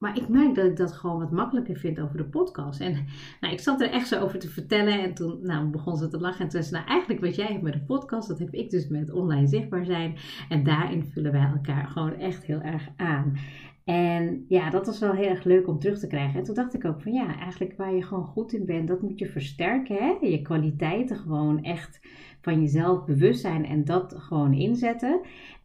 maar 0.00 0.16
ik 0.16 0.28
merk 0.28 0.54
dat 0.54 0.64
ik 0.64 0.76
dat 0.76 0.92
gewoon 0.92 1.18
wat 1.18 1.30
makkelijker 1.30 1.76
vind 1.76 2.00
over 2.00 2.16
de 2.16 2.24
podcast. 2.24 2.80
En 2.80 3.06
nou, 3.40 3.52
ik 3.52 3.60
zat 3.60 3.80
er 3.80 3.90
echt 3.90 4.08
zo 4.08 4.20
over 4.20 4.38
te 4.38 4.48
vertellen. 4.48 5.02
En 5.02 5.14
toen 5.14 5.38
nou, 5.42 5.66
begon 5.66 5.96
ze 5.96 6.08
te 6.08 6.20
lachen. 6.20 6.44
En 6.44 6.48
toen 6.48 6.62
zei 6.62 6.74
nou 6.74 6.90
eigenlijk 6.90 7.20
wat 7.20 7.36
jij 7.36 7.46
hebt 7.46 7.62
met 7.62 7.72
de 7.72 7.80
podcast, 7.80 8.28
dat 8.28 8.38
heb 8.38 8.54
ik 8.54 8.70
dus 8.70 8.88
met 8.88 9.12
online 9.12 9.46
zichtbaar 9.46 9.84
zijn. 9.84 10.16
En 10.48 10.64
daarin 10.64 11.04
vullen 11.04 11.32
wij 11.32 11.50
elkaar 11.54 11.86
gewoon 11.86 12.14
echt 12.14 12.44
heel 12.44 12.60
erg 12.60 12.88
aan. 12.96 13.36
En 13.84 14.44
ja, 14.48 14.70
dat 14.70 14.86
was 14.86 14.98
wel 14.98 15.12
heel 15.12 15.28
erg 15.28 15.44
leuk 15.44 15.68
om 15.68 15.78
terug 15.78 15.98
te 15.98 16.06
krijgen. 16.06 16.38
En 16.38 16.44
toen 16.44 16.54
dacht 16.54 16.74
ik 16.74 16.84
ook 16.84 17.02
van 17.02 17.12
ja, 17.12 17.38
eigenlijk 17.38 17.76
waar 17.76 17.94
je 17.94 18.02
gewoon 18.02 18.24
goed 18.24 18.52
in 18.52 18.66
bent, 18.66 18.88
dat 18.88 19.02
moet 19.02 19.18
je 19.18 19.26
versterken. 19.26 19.96
Hè? 19.96 20.26
Je 20.26 20.42
kwaliteiten 20.42 21.16
gewoon 21.16 21.62
echt 21.62 22.00
van 22.40 22.60
jezelf 22.60 23.04
bewust 23.04 23.40
zijn 23.40 23.64
en 23.66 23.84
dat 23.84 24.14
gewoon 24.16 24.52
inzetten. 24.52 25.20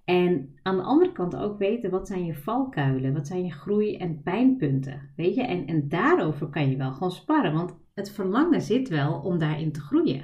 En 0.06 0.50
aan 0.62 0.76
de 0.76 0.84
andere 0.84 1.12
kant 1.12 1.36
ook 1.36 1.58
weten 1.58 1.90
wat 1.90 2.08
zijn 2.08 2.26
je 2.26 2.36
valkuilen, 2.36 3.14
wat 3.14 3.28
zijn 3.28 3.44
je 3.44 3.52
groei- 3.52 3.98
en 3.98 4.22
pijnpunten. 4.22 5.10
Weet 5.16 5.36
je, 5.36 5.44
en, 5.44 5.66
en 5.66 5.88
daarover 5.88 6.50
kan 6.50 6.70
je 6.70 6.78
wel 6.78 6.92
gewoon 6.92 7.12
sparren, 7.12 7.54
want 7.54 7.76
het 7.94 8.12
verlangen 8.12 8.62
zit 8.62 8.90
wel 8.90 9.20
om 9.20 9.38
daarin 9.38 9.72
te 9.72 9.80
groeien. 9.80 10.24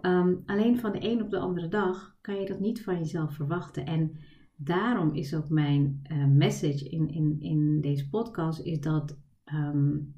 Um, 0.00 0.42
alleen 0.46 0.78
van 0.78 0.92
de 0.92 1.10
een 1.10 1.22
op 1.22 1.30
de 1.30 1.38
andere 1.38 1.68
dag 1.68 2.16
kan 2.20 2.40
je 2.40 2.46
dat 2.46 2.60
niet 2.60 2.84
van 2.84 2.98
jezelf 2.98 3.34
verwachten. 3.34 3.86
En 3.86 4.12
daarom 4.56 5.14
is 5.14 5.34
ook 5.34 5.48
mijn 5.48 6.02
uh, 6.12 6.26
message 6.26 6.88
in, 6.88 7.08
in, 7.08 7.36
in 7.40 7.80
deze 7.80 8.08
podcast: 8.08 8.60
is 8.60 8.80
dat 8.80 9.18
um, 9.54 10.14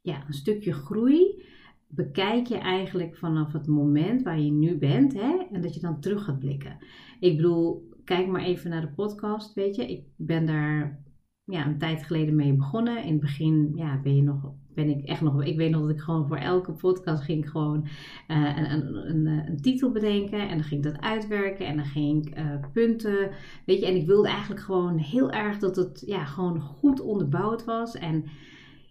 ja, 0.00 0.26
een 0.26 0.32
stukje 0.32 0.72
groei 0.72 1.46
bekijk 1.88 2.46
je 2.46 2.58
eigenlijk 2.58 3.16
vanaf 3.16 3.52
het 3.52 3.66
moment 3.66 4.22
waar 4.22 4.40
je 4.40 4.52
nu 4.52 4.78
bent 4.78 5.12
hè, 5.12 5.46
en 5.52 5.60
dat 5.60 5.74
je 5.74 5.80
dan 5.80 6.00
terug 6.00 6.24
gaat 6.24 6.38
blikken. 6.38 6.76
Ik 7.20 7.36
bedoel, 7.36 7.87
kijk 8.08 8.26
maar 8.26 8.42
even 8.42 8.70
naar 8.70 8.80
de 8.80 8.92
podcast, 8.94 9.54
weet 9.54 9.76
je. 9.76 9.90
Ik 9.90 10.02
ben 10.16 10.46
daar 10.46 11.02
ja, 11.44 11.66
een 11.66 11.78
tijd 11.78 12.02
geleden 12.02 12.36
mee 12.36 12.52
begonnen. 12.52 13.02
In 13.02 13.12
het 13.12 13.20
begin 13.20 13.72
ja, 13.74 14.00
ben, 14.02 14.16
je 14.16 14.22
nog, 14.22 14.52
ben 14.74 14.88
ik 14.88 15.04
echt 15.04 15.20
nog. 15.20 15.44
Ik 15.44 15.56
weet 15.56 15.70
nog 15.70 15.80
dat 15.80 15.90
ik 15.90 16.00
gewoon 16.00 16.26
voor 16.26 16.36
elke 16.36 16.72
podcast 16.72 17.22
ging 17.22 17.50
gewoon 17.50 17.86
uh, 18.28 18.56
een, 18.56 18.96
een, 19.10 19.26
een, 19.26 19.60
titel 19.60 19.90
bedenken. 19.90 20.40
En 20.40 20.56
dan 20.56 20.64
ging 20.64 20.84
ik 20.84 20.92
dat 20.92 21.02
uitwerken. 21.02 21.66
En 21.66 21.76
dan 21.76 21.84
ging 21.84 22.26
ik 22.26 22.38
uh, 22.38 22.54
punten. 22.72 23.30
Weet 23.66 23.80
je, 23.80 23.86
en 23.86 23.96
ik 23.96 24.06
wilde 24.06 24.28
eigenlijk 24.28 24.60
gewoon 24.60 24.96
heel 24.96 25.30
erg 25.30 25.58
dat 25.58 25.76
het 25.76 26.02
ja, 26.06 26.24
gewoon 26.24 26.60
goed 26.60 27.00
onderbouwd 27.00 27.64
was. 27.64 27.94
En 27.94 28.24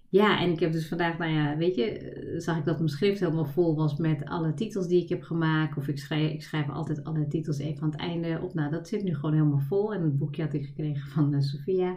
ja, 0.09 0.39
en 0.39 0.51
ik 0.51 0.59
heb 0.59 0.71
dus 0.71 0.87
vandaag, 0.87 1.17
nou 1.17 1.31
ja, 1.31 1.57
weet 1.57 1.75
je, 1.75 1.83
eh, 1.83 2.39
zag 2.39 2.57
ik 2.57 2.65
dat 2.65 2.77
mijn 2.77 2.89
schrift 2.89 3.19
helemaal 3.19 3.45
vol 3.45 3.75
was 3.75 3.97
met 3.97 4.25
alle 4.25 4.53
titels 4.53 4.87
die 4.87 5.03
ik 5.03 5.09
heb 5.09 5.23
gemaakt. 5.23 5.77
Of 5.77 5.87
ik 5.87 5.99
schrijf, 5.99 6.31
ik 6.31 6.43
schrijf 6.43 6.69
altijd 6.69 7.03
alle 7.03 7.27
titels 7.27 7.57
even 7.57 7.83
aan 7.83 7.89
het 7.89 7.99
einde 7.99 8.39
op. 8.41 8.53
Nou, 8.53 8.71
dat 8.71 8.87
zit 8.87 9.03
nu 9.03 9.15
gewoon 9.15 9.33
helemaal 9.33 9.59
vol. 9.67 9.93
En 9.93 10.01
het 10.01 10.17
boekje 10.17 10.43
had 10.43 10.53
ik 10.53 10.65
gekregen 10.65 11.09
van 11.09 11.33
uh, 11.33 11.41
Sophia. 11.41 11.95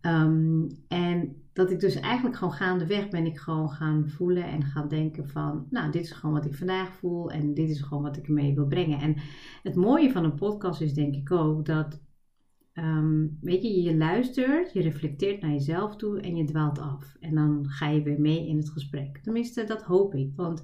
Ehm, 0.00 0.68
en 0.88 1.36
dat 1.52 1.70
ik 1.70 1.80
dus 1.80 1.94
eigenlijk 1.94 2.36
gewoon 2.36 2.52
gaandeweg 2.52 3.08
ben 3.08 3.26
ik 3.26 3.38
gewoon 3.38 3.70
gaan 3.70 4.08
voelen 4.08 4.44
en 4.44 4.62
gaan 4.62 4.88
denken 4.88 5.28
van, 5.28 5.66
nou, 5.70 5.90
dit 5.92 6.02
is 6.02 6.12
gewoon 6.12 6.34
wat 6.34 6.44
ik 6.44 6.54
vandaag 6.54 6.92
voel 6.92 7.30
en 7.30 7.54
dit 7.54 7.70
is 7.70 7.80
gewoon 7.80 8.02
wat 8.02 8.16
ik 8.16 8.26
ermee 8.26 8.54
wil 8.54 8.66
brengen. 8.66 9.00
En 9.00 9.16
het 9.62 9.74
mooie 9.74 10.10
van 10.10 10.24
een 10.24 10.34
podcast 10.34 10.80
is 10.80 10.94
denk 10.94 11.14
ik 11.14 11.32
ook 11.32 11.66
dat 11.66 12.00
Ehm, 12.76 13.26
weet 13.40 13.62
je, 13.62 13.82
je 13.82 13.96
luistert, 13.96 14.72
je 14.72 14.80
reflecteert 14.80 15.40
naar 15.40 15.50
jezelf 15.50 15.96
toe 15.96 16.20
en 16.20 16.36
je 16.36 16.44
dwaalt 16.44 16.78
af. 16.78 17.16
En 17.20 17.34
dan 17.34 17.64
ga 17.68 17.88
je 17.88 18.02
weer 18.02 18.20
mee 18.20 18.46
in 18.48 18.56
het 18.56 18.70
gesprek. 18.70 19.18
Tenminste, 19.18 19.64
dat 19.64 19.82
hoop 19.82 20.14
ik. 20.14 20.30
Want 20.34 20.62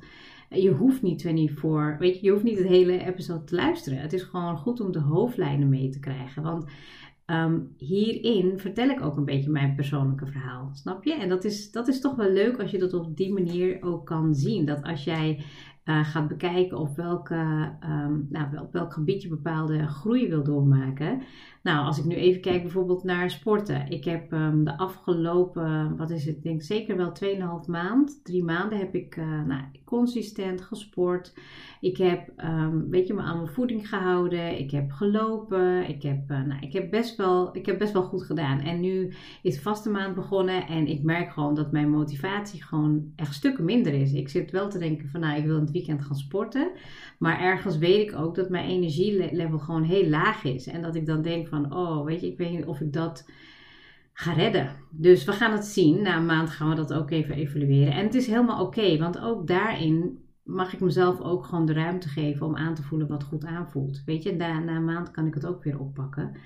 je 0.48 0.70
hoeft 0.70 1.02
niet 1.02 1.22
24, 1.22 1.98
weet 1.98 2.14
je, 2.14 2.24
je 2.24 2.30
hoeft 2.30 2.44
niet 2.44 2.58
het 2.58 2.66
hele 2.66 3.04
episode 3.04 3.44
te 3.44 3.54
luisteren. 3.54 3.98
Het 3.98 4.12
is 4.12 4.22
gewoon 4.22 4.56
goed 4.56 4.80
om 4.80 4.92
de 4.92 5.00
hoofdlijnen 5.00 5.68
mee 5.68 5.88
te 5.88 6.00
krijgen. 6.00 6.42
Want 6.42 6.64
ehm, 7.24 7.60
hierin 7.76 8.58
vertel 8.58 8.88
ik 8.88 9.00
ook 9.00 9.16
een 9.16 9.24
beetje 9.24 9.50
mijn 9.50 9.74
persoonlijke 9.74 10.26
verhaal. 10.26 10.70
Snap 10.72 11.04
je? 11.04 11.14
En 11.14 11.28
dat 11.28 11.44
is, 11.44 11.70
dat 11.70 11.88
is 11.88 12.00
toch 12.00 12.14
wel 12.14 12.30
leuk 12.30 12.60
als 12.60 12.70
je 12.70 12.78
dat 12.78 12.94
op 12.94 13.16
die 13.16 13.32
manier 13.32 13.82
ook 13.82 14.06
kan 14.06 14.34
zien. 14.34 14.64
Dat 14.64 14.82
als 14.82 15.04
jij 15.04 15.44
uh, 15.84 16.04
gaat 16.04 16.28
bekijken 16.28 16.78
op, 16.78 16.96
welke, 16.96 17.70
um, 17.84 18.26
nou, 18.30 18.58
op 18.58 18.72
welk 18.72 18.92
gebied 18.92 19.22
je 19.22 19.28
bepaalde 19.28 19.86
groei 19.86 20.28
wil 20.28 20.44
doormaken. 20.44 21.22
Nou, 21.62 21.86
als 21.86 21.98
ik 21.98 22.04
nu 22.04 22.14
even 22.14 22.40
kijk 22.40 22.62
bijvoorbeeld 22.62 23.04
naar 23.04 23.30
sporten. 23.30 23.90
Ik 23.90 24.04
heb 24.04 24.32
um, 24.32 24.64
de 24.64 24.78
afgelopen, 24.78 25.96
wat 25.96 26.10
is 26.10 26.26
het, 26.26 26.42
denk 26.42 26.62
zeker 26.62 26.96
wel 26.96 27.12
2,5 27.64 27.66
maand, 27.66 28.24
drie 28.24 28.44
maanden 28.44 28.78
heb 28.78 28.94
ik 28.94 29.16
uh, 29.16 29.42
nou, 29.46 29.62
consistent 29.84 30.60
gesport. 30.60 31.34
Ik 31.80 31.96
heb, 31.96 32.32
um, 32.44 32.90
weet 32.90 33.06
je, 33.06 33.14
me 33.14 33.20
aan 33.20 33.36
mijn 33.36 33.48
voeding 33.48 33.88
gehouden. 33.88 34.58
Ik 34.58 34.70
heb 34.70 34.90
gelopen. 34.90 35.88
Ik 35.88 36.02
heb, 36.02 36.30
uh, 36.30 36.42
nou, 36.42 36.60
ik 36.60 36.72
heb, 36.72 36.90
best 36.90 37.16
wel, 37.16 37.56
ik 37.56 37.66
heb 37.66 37.78
best 37.78 37.92
wel 37.92 38.02
goed 38.02 38.22
gedaan. 38.22 38.60
En 38.60 38.80
nu 38.80 39.12
is 39.42 39.60
vaste 39.60 39.90
maand 39.90 40.14
begonnen 40.14 40.66
en 40.66 40.86
ik 40.86 41.02
merk 41.02 41.32
gewoon 41.32 41.54
dat 41.54 41.72
mijn 41.72 41.90
motivatie 41.90 42.62
gewoon 42.62 43.12
echt 43.16 43.34
stukken 43.34 43.64
minder 43.64 43.92
is. 43.94 44.12
Ik 44.12 44.28
zit 44.28 44.50
wel 44.50 44.68
te 44.68 44.78
denken 44.78 45.08
van, 45.08 45.20
nou, 45.20 45.38
ik 45.38 45.44
wil 45.44 45.60
het 45.60 45.71
weekend 45.72 46.04
gaan 46.04 46.16
sporten. 46.16 46.70
Maar 47.18 47.40
ergens 47.40 47.78
weet 47.78 48.08
ik 48.08 48.18
ook 48.18 48.34
dat 48.34 48.50
mijn 48.50 48.68
energielevel 48.68 49.58
gewoon 49.58 49.82
heel 49.82 50.08
laag 50.08 50.44
is. 50.44 50.66
En 50.66 50.82
dat 50.82 50.94
ik 50.94 51.06
dan 51.06 51.22
denk 51.22 51.48
van, 51.48 51.74
oh, 51.74 52.04
weet 52.04 52.20
je, 52.20 52.26
ik 52.26 52.38
weet 52.38 52.50
niet 52.50 52.64
of 52.64 52.80
ik 52.80 52.92
dat 52.92 53.30
ga 54.12 54.32
redden. 54.32 54.70
Dus 54.90 55.24
we 55.24 55.32
gaan 55.32 55.52
het 55.52 55.64
zien. 55.64 56.02
Na 56.02 56.16
een 56.16 56.26
maand 56.26 56.50
gaan 56.50 56.68
we 56.68 56.74
dat 56.74 56.92
ook 56.92 57.10
even 57.10 57.34
evalueren. 57.34 57.92
En 57.92 58.04
het 58.04 58.14
is 58.14 58.26
helemaal 58.26 58.64
oké, 58.64 58.98
want 58.98 59.20
ook 59.20 59.46
daarin 59.46 60.18
mag 60.42 60.72
ik 60.72 60.80
mezelf 60.80 61.20
ook 61.20 61.44
gewoon 61.44 61.66
de 61.66 61.72
ruimte 61.72 62.08
geven 62.08 62.46
om 62.46 62.56
aan 62.56 62.74
te 62.74 62.82
voelen 62.82 63.08
wat 63.08 63.24
goed 63.24 63.44
aanvoelt. 63.44 64.02
Weet 64.06 64.22
je, 64.22 64.36
na, 64.36 64.58
na 64.58 64.76
een 64.76 64.84
maand 64.84 65.10
kan 65.10 65.26
ik 65.26 65.34
het 65.34 65.46
ook 65.46 65.64
weer 65.64 65.78
oppakken. 65.78 66.36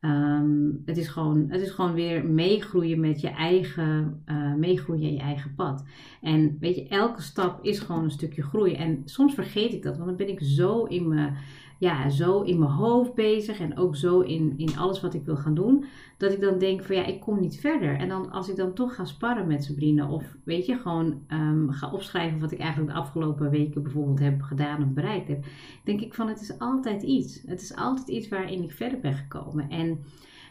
Ehm, 0.00 0.70
het, 0.84 0.96
is 0.96 1.08
gewoon, 1.08 1.46
het 1.48 1.60
is 1.60 1.70
gewoon 1.70 1.94
weer 1.94 2.26
meegroeien 2.26 3.00
met 3.00 3.20
je 3.20 3.28
eigen, 3.28 4.22
uh, 4.26 4.54
meegroeien 4.54 5.08
in 5.08 5.14
je 5.14 5.20
eigen 5.20 5.54
pad. 5.54 5.84
En 6.20 6.56
weet 6.60 6.76
je, 6.76 6.88
elke 6.88 7.22
stap 7.22 7.64
is 7.64 7.78
gewoon 7.78 8.04
een 8.04 8.10
stukje 8.10 8.42
groei. 8.42 8.74
En 8.74 9.02
soms 9.04 9.34
vergeet 9.34 9.72
ik 9.72 9.82
dat, 9.82 9.96
want 9.96 10.08
dan 10.08 10.16
ben 10.16 10.28
ik 10.28 10.40
zo 10.40 10.84
in 10.84 11.08
mijn 11.08 11.36
ja, 11.78 12.08
zo 12.08 12.40
in 12.40 12.58
mijn 12.58 12.70
hoofd 12.70 13.14
bezig 13.14 13.60
en 13.60 13.78
ook 13.78 13.96
zo 13.96 14.20
in, 14.20 14.54
in 14.56 14.78
alles 14.78 15.00
wat 15.00 15.14
ik 15.14 15.24
wil 15.24 15.36
gaan 15.36 15.54
doen, 15.54 15.84
dat 16.16 16.32
ik 16.32 16.40
dan 16.40 16.58
denk 16.58 16.82
van 16.82 16.96
ja, 16.96 17.04
ik 17.04 17.20
kom 17.20 17.40
niet 17.40 17.60
verder. 17.60 17.96
En 17.96 18.08
dan 18.08 18.30
als 18.30 18.48
ik 18.48 18.56
dan 18.56 18.74
toch 18.74 18.94
ga 18.94 19.04
sparren 19.04 19.46
met 19.46 19.64
Sabrina 19.64 20.10
of 20.10 20.36
weet 20.44 20.66
je, 20.66 20.76
gewoon 20.76 21.22
um, 21.32 21.70
ga 21.70 21.92
opschrijven 21.92 22.40
wat 22.40 22.52
ik 22.52 22.58
eigenlijk 22.58 22.92
de 22.92 22.98
afgelopen 22.98 23.50
weken 23.50 23.82
bijvoorbeeld 23.82 24.18
heb 24.18 24.42
gedaan 24.42 24.82
of 24.82 24.88
bereikt 24.88 25.28
heb, 25.28 25.44
denk 25.84 26.00
ik 26.00 26.14
van 26.14 26.28
het 26.28 26.40
is 26.40 26.58
altijd 26.58 27.02
iets. 27.02 27.42
Het 27.46 27.60
is 27.60 27.76
altijd 27.76 28.08
iets 28.08 28.28
waarin 28.28 28.62
ik 28.62 28.72
verder 28.72 29.00
ben 29.00 29.14
gekomen. 29.14 29.70
En 29.70 29.98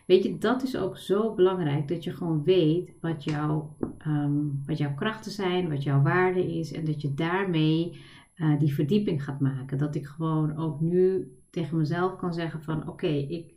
weet 0.05 0.24
je, 0.24 0.38
dat 0.38 0.63
is 0.63 0.77
ook 0.77 0.98
zo 0.98 1.34
belangrijk 1.34 1.88
dat 1.88 2.03
je 2.03 2.13
gewoon 2.13 2.44
weet 2.44 2.91
wat, 3.01 3.24
jouw 3.24 3.75
um, 4.08 4.62
wat 4.65 4.77
jouw 4.77 4.94
krachten 4.96 5.32
zijn, 5.32 5.70
wat 5.70 5.84
jouw 5.84 6.01
waarde 6.01 6.58
is 6.58 6.72
en 6.72 6.86
dat 6.86 7.01
je 7.01 7.13
daarmee 7.13 8.00
uh, 8.36 8.60
die 8.60 8.74
verdieping 8.74 9.24
gaat 9.24 9.39
maken. 9.39 9.77
Dat 9.77 9.96
ik 9.96 10.06
gewoon 10.06 10.58
ook 10.58 10.82
nu 10.82 11.32
tegen 11.50 11.77
mezelf 11.77 12.15
kan 12.15 12.34
zeggen 12.34 12.63
van 12.63 12.88
oké, 12.88 13.08
ik 13.08 13.54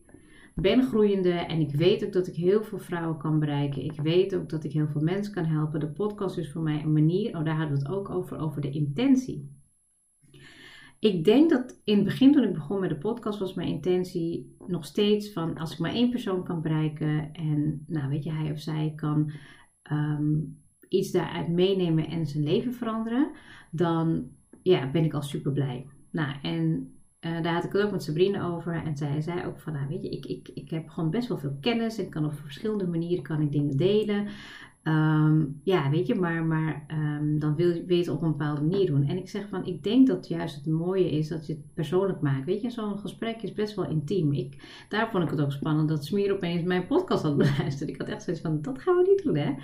ben 0.55 0.83
groeiende 0.83 1.33
en 1.33 1.61
ik 1.61 1.75
weet 1.75 2.05
ook 2.05 2.13
dat 2.13 2.27
ik 2.27 2.35
heel 2.35 2.63
veel 2.63 2.79
vrouwen 2.79 3.19
kan 3.19 3.39
bereiken. 3.39 3.85
Ik 3.85 4.01
weet 4.01 4.35
ook 4.35 4.49
dat 4.49 4.65
ik 4.65 4.73
heel 4.73 4.89
veel 4.89 5.01
mensen 5.01 5.35
kan 5.35 5.45
helpen. 5.45 5.81
De 5.81 5.93
podcast 5.93 6.39
is 6.39 6.53
voor 6.53 6.63
mij 6.63 6.83
een 6.83 6.93
manier, 6.93 7.37
oh 7.37 7.45
daar 7.45 7.57
hadden 7.57 7.79
we 7.79 7.85
het 7.85 7.93
ook 7.93 8.11
over, 8.11 8.39
over 8.39 8.61
de 8.61 8.71
intentie. 8.71 9.57
Ik 10.99 11.25
denk 11.25 11.51
dat 11.51 11.81
in 11.85 11.97
het 11.97 12.05
begin 12.05 12.33
toen 12.33 12.45
ik 12.45 12.53
begon 12.53 12.81
met 12.81 12.91
de 12.91 12.99
podcast 12.99 13.39
was 13.39 13.55
mijn 13.55 13.69
intentie 13.69 14.57
nog 14.67 14.85
steeds 14.85 15.33
van 15.33 15.59
als 15.59 15.73
ik 15.73 15.79
maar 15.79 15.93
één 15.93 16.11
persoon 16.11 16.45
kan 16.45 16.63
bereiken 16.63 17.33
en 17.33 17.85
nou 17.87 18.09
weet 18.09 18.25
je 18.25 18.33
hij 18.33 18.53
of 18.53 18.61
zij 18.61 18.93
kan 18.97 19.33
um, 19.93 20.59
iets 20.89 21.11
daaruit 21.11 21.49
meenemen 21.49 22.07
en 22.07 22.27
zijn 22.27 22.45
leven 22.45 22.75
veranderen, 22.75 23.31
dan 23.71 24.29
ja, 24.63 24.91
ben 24.91 25.05
ik 25.05 25.15
al 25.15 25.23
super 25.23 25.53
blij. 25.53 25.87
Nou, 26.11 26.35
en 26.43 26.93
uh, 27.21 27.43
daar 27.43 27.55
had 27.55 27.65
ik 27.65 27.73
het 27.73 27.83
ook 27.83 27.91
met 27.91 28.03
Sabrine 28.03 28.43
over. 28.43 28.83
En 28.85 28.97
zij 28.97 29.21
zei 29.21 29.47
ook 29.47 29.61
van, 29.61 29.73
nou 29.73 29.89
weet 29.89 30.03
je, 30.03 30.09
ik, 30.09 30.27
ik, 30.27 30.49
ik 30.55 30.71
heb 30.71 30.89
gewoon 30.89 31.11
best 31.11 31.29
wel 31.29 31.39
veel 31.39 31.57
kennis. 31.61 31.99
En 31.99 32.09
kan 32.09 32.25
op 32.25 32.35
verschillende 32.35 32.87
manieren 32.87 33.23
kan 33.23 33.41
ik 33.41 33.53
dingen 33.53 33.77
delen. 33.77 34.27
Um, 34.85 35.61
ja, 35.63 35.91
weet 35.91 36.07
je, 36.07 36.15
maar, 36.15 36.45
maar 36.45 36.87
um, 36.91 37.39
dan 37.39 37.55
wil 37.55 37.69
je 37.69 37.95
het 37.95 38.09
op 38.09 38.23
een 38.23 38.31
bepaalde 38.31 38.61
manier 38.61 38.87
doen. 38.87 39.07
En 39.07 39.17
ik 39.17 39.29
zeg 39.29 39.49
van, 39.49 39.67
ik 39.67 39.83
denk 39.83 40.07
dat 40.07 40.29
juist 40.29 40.55
het 40.55 40.67
mooie 40.67 41.11
is 41.11 41.29
dat 41.29 41.47
je 41.47 41.53
het 41.53 41.75
persoonlijk 41.75 42.21
maakt. 42.21 42.45
Weet 42.45 42.61
je, 42.61 42.71
zo'n 42.71 42.99
gesprek 42.99 43.43
is 43.43 43.53
best 43.53 43.75
wel 43.75 43.89
intiem. 43.89 44.33
Ik, 44.33 44.85
daar 44.89 45.11
vond 45.11 45.25
ik 45.25 45.31
het 45.31 45.41
ook 45.41 45.53
spannend 45.53 45.89
dat 45.89 46.05
Smier 46.05 46.33
opeens 46.33 46.63
mijn 46.63 46.87
podcast 46.87 47.23
had 47.23 47.37
beluisterd. 47.37 47.89
Ik 47.91 47.99
had 47.99 48.09
echt 48.09 48.23
zoiets 48.23 48.43
van, 48.43 48.63
dat 48.63 48.79
gaan 48.79 48.97
we 48.97 49.07
niet 49.09 49.23
doen 49.23 49.37
hè. 49.37 49.55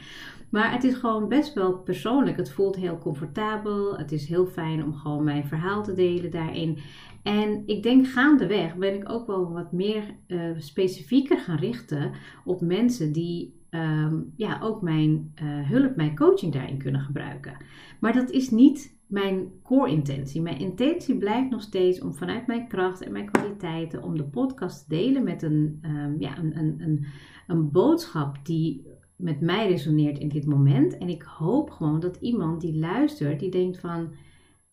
Maar 0.51 0.73
het 0.73 0.85
is 0.85 0.95
gewoon 0.95 1.29
best 1.29 1.55
wel 1.55 1.79
persoonlijk. 1.79 2.37
Het 2.37 2.53
voelt 2.53 2.77
heel 2.77 2.99
comfortabel. 2.99 3.97
Het 3.97 4.13
is 4.13 4.27
heel 4.27 4.47
fijn 4.47 4.85
om 4.85 4.95
gewoon 4.95 5.25
mijn 5.25 5.47
verhaal 5.47 5.83
te 5.83 5.95
delen 5.95 6.31
daarin. 6.31 6.79
En 7.23 7.63
ik 7.67 7.83
denk 7.83 8.07
gaandeweg 8.07 8.77
ben 8.77 8.95
ik 8.95 9.11
ook 9.11 9.27
wel 9.27 9.53
wat 9.53 9.73
meer 9.73 10.03
uh, 10.27 10.41
specifieker 10.59 11.39
gaan 11.39 11.59
richten 11.59 12.13
op 12.45 12.61
mensen 12.61 13.13
die 13.13 13.63
um, 13.75 14.33
ja, 14.37 14.61
ook 14.63 14.83
mijn 14.83 15.33
uh, 15.43 15.69
hulp, 15.69 15.97
mijn 15.97 16.17
coaching 16.17 16.53
daarin 16.53 16.79
kunnen 16.79 17.01
gebruiken. 17.01 17.57
Maar 18.01 18.13
dat 18.13 18.31
is 18.31 18.51
niet 18.51 18.97
mijn 19.07 19.49
core 19.63 19.91
intentie. 19.91 20.43
Mijn 20.43 20.59
intentie 20.59 21.17
blijft 21.17 21.51
nog 21.51 21.63
steeds 21.63 22.01
om 22.01 22.15
vanuit 22.15 22.47
mijn 22.47 22.69
kracht 22.69 23.03
en 23.03 23.13
mijn 23.13 23.31
kwaliteiten 23.31 24.03
om 24.03 24.17
de 24.17 24.25
podcast 24.25 24.89
te 24.89 24.95
delen 24.95 25.23
met 25.23 25.43
een, 25.43 25.79
um, 25.83 26.21
ja, 26.21 26.39
een, 26.39 26.59
een, 26.59 26.75
een, 26.79 27.07
een 27.47 27.71
boodschap 27.71 28.39
die 28.43 28.87
met 29.17 29.41
mij 29.41 29.69
resoneert 29.69 30.19
in 30.19 30.29
dit 30.29 30.47
moment. 30.47 30.99
En 30.99 31.09
ik 31.09 31.23
hoop 31.23 31.71
gewoon 31.71 32.01
dat 32.01 32.17
iemand 32.17 32.61
die 32.61 32.79
luistert, 32.79 33.41
die 33.41 33.51
denkt 33.51 33.79
van, 33.79 34.13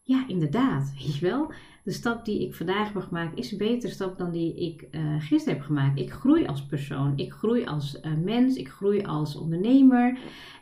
ja, 0.02 0.28
inderdaad, 0.28 0.92
weet 0.98 1.16
je 1.16 1.26
wel. 1.26 1.52
De 1.84 1.92
stap 1.92 2.26
die 2.26 2.48
ik 2.48 2.56
vandaag 2.56 2.94
heb 2.94 3.04
gemaakt 3.04 3.38
is 3.38 3.52
een 3.52 3.58
betere 3.58 3.94
stap 3.94 4.18
dan 4.18 4.32
die 4.32 4.56
ik 4.56 4.88
uh, 4.92 5.16
gisteren 5.20 5.58
heb 5.58 5.66
gemaakt. 5.66 6.00
Ik 6.00 6.12
groei 6.12 6.46
als 6.46 6.66
persoon, 6.66 7.18
ik 7.18 7.34
groei 7.34 7.66
als 7.66 8.00
uh, 8.02 8.14
mens, 8.24 8.56
ik 8.56 8.70
groei 8.70 9.04
als 9.04 9.36
ondernemer. 9.36 10.20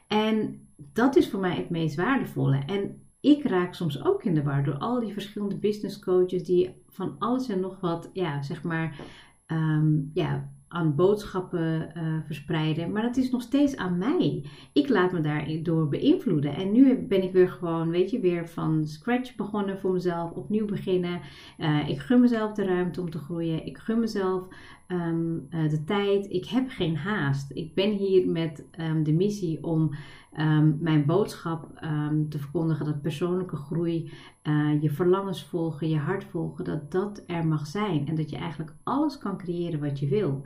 En 0.08 0.68
dat 0.94 1.16
is 1.16 1.30
voor 1.30 1.40
mij 1.40 1.56
het 1.56 1.70
meest 1.70 1.96
waardevolle. 1.96 2.64
En 2.66 3.02
ik 3.20 3.44
raak 3.44 3.74
soms 3.74 4.04
ook 4.04 4.24
in 4.24 4.34
de 4.34 4.44
war 4.44 4.64
door 4.64 4.78
al 4.78 5.00
die 5.00 5.14
verschillende 5.14 5.56
business 5.56 6.00
coaches 6.00 6.44
die 6.44 6.70
van 6.88 7.16
alles 7.20 7.50
en 7.50 7.60
nog 7.60 7.80
wat, 7.80 8.10
ja, 8.14 8.42
zeg 8.42 8.64
maar, 8.64 9.00
um, 9.48 10.12
ja, 10.14 10.52
aan 10.70 10.96
boodschappen 10.96 11.92
uh, 11.98 12.04
verspreiden. 12.26 12.92
Maar 12.92 13.02
dat 13.02 13.18
is 13.18 13.32
nog 13.32 13.42
steeds 13.42 13.76
aan 13.76 13.98
mij. 13.98 14.46
Ik 14.74 14.90
laat 14.90 15.12
me 15.12 15.22
daardoor 15.22 15.88
beïnvloeden. 15.88 16.56
En 16.56 16.72
nu 16.72 16.98
ben 16.98 17.24
ik 17.24 17.32
weer 17.32 17.50
gewoon, 17.50 17.90
weet 17.90 18.10
je, 18.10 18.20
weer 18.20 18.48
van 18.48 18.88
scratch 18.88 19.36
begonnen 19.36 19.80
voor 19.80 19.92
mezelf. 19.92 20.32
Opnieuw 20.32 20.66
beginnen. 20.66 21.22
Uh, 21.58 21.90
ik 21.90 22.00
gun 22.00 22.20
mezelf 22.20 22.54
de 22.54 22.66
ruimte 22.66 23.02
om 23.02 23.10
te 23.10 23.18
groeien. 23.18 23.66
Ik 23.66 23.78
gun 23.78 24.00
mezelf 24.00 24.48
um, 24.92 25.48
uh, 25.50 25.70
de 25.70 25.84
tijd. 25.84 26.30
Ik 26.30 26.46
heb 26.46 26.70
geen 26.70 26.98
haast. 26.98 27.52
Ik 27.54 27.74
ben 27.74 27.92
hier 27.92 28.28
met 28.28 28.66
um, 28.80 29.04
de 29.04 29.14
missie 29.14 29.64
om 29.64 29.96
um, 30.40 30.78
mijn 30.82 31.06
boodschap 31.06 31.68
te 32.30 32.40
verkondigen 32.40 32.86
dat 32.86 33.02
persoonlijke 33.02 33.56
groei, 33.56 34.12
uh, 34.44 34.82
je 34.82 34.90
verlangens 34.90 35.44
volgen, 35.44 35.90
je 35.90 35.98
hart 35.98 36.24
volgen, 36.24 36.66
dat 36.66 36.92
dat 36.92 37.24
er 37.28 37.48
mag 37.48 37.68
zijn. 37.68 38.08
En 38.08 38.16
dat 38.16 38.30
je 38.30 38.38
eigenlijk 38.38 38.74
alles 38.84 39.18
kan 39.18 39.38
creëren 39.38 39.80
wat 39.80 40.00
je 40.00 40.08
wil. 40.08 40.42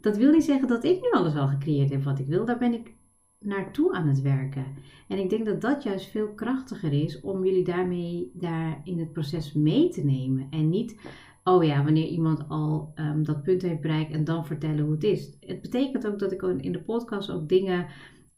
Dat 0.00 0.16
wil 0.16 0.32
niet 0.32 0.44
zeggen 0.44 0.68
dat 0.68 0.84
ik 0.84 1.00
nu 1.00 1.10
alles 1.10 1.34
al 1.34 1.48
gecreëerd 1.48 1.90
heb 1.90 2.02
wat 2.02 2.18
ik 2.18 2.26
wil. 2.26 2.44
Daar 2.44 2.58
ben 2.58 2.72
ik 2.72 2.92
naartoe 3.38 3.94
aan 3.94 4.08
het 4.08 4.20
werken. 4.20 4.64
En 5.08 5.18
ik 5.18 5.30
denk 5.30 5.46
dat 5.46 5.60
dat 5.60 5.82
juist 5.82 6.10
veel 6.10 6.28
krachtiger 6.28 6.92
is 6.92 7.20
om 7.20 7.44
jullie 7.44 7.64
daarmee 7.64 8.30
daar 8.34 8.80
in 8.84 8.98
het 8.98 9.12
proces 9.12 9.52
mee 9.52 9.88
te 9.88 10.04
nemen. 10.04 10.46
En 10.50 10.68
niet, 10.68 11.00
oh 11.48 11.64
ja, 11.64 11.84
wanneer 11.84 12.06
iemand 12.06 12.48
al 12.48 12.92
ehm, 12.94 13.22
dat 13.22 13.42
punt 13.42 13.62
heeft 13.62 13.80
bereikt 13.80 14.12
en 14.12 14.24
dan 14.24 14.46
vertellen 14.46 14.84
hoe 14.84 14.92
het 14.92 15.04
is. 15.04 15.36
Het 15.40 15.60
betekent 15.60 16.06
ook 16.06 16.18
dat 16.18 16.32
ik 16.32 16.42
in 16.42 16.72
de 16.72 16.82
podcast 16.82 17.30
ook 17.30 17.48
dingen 17.48 17.86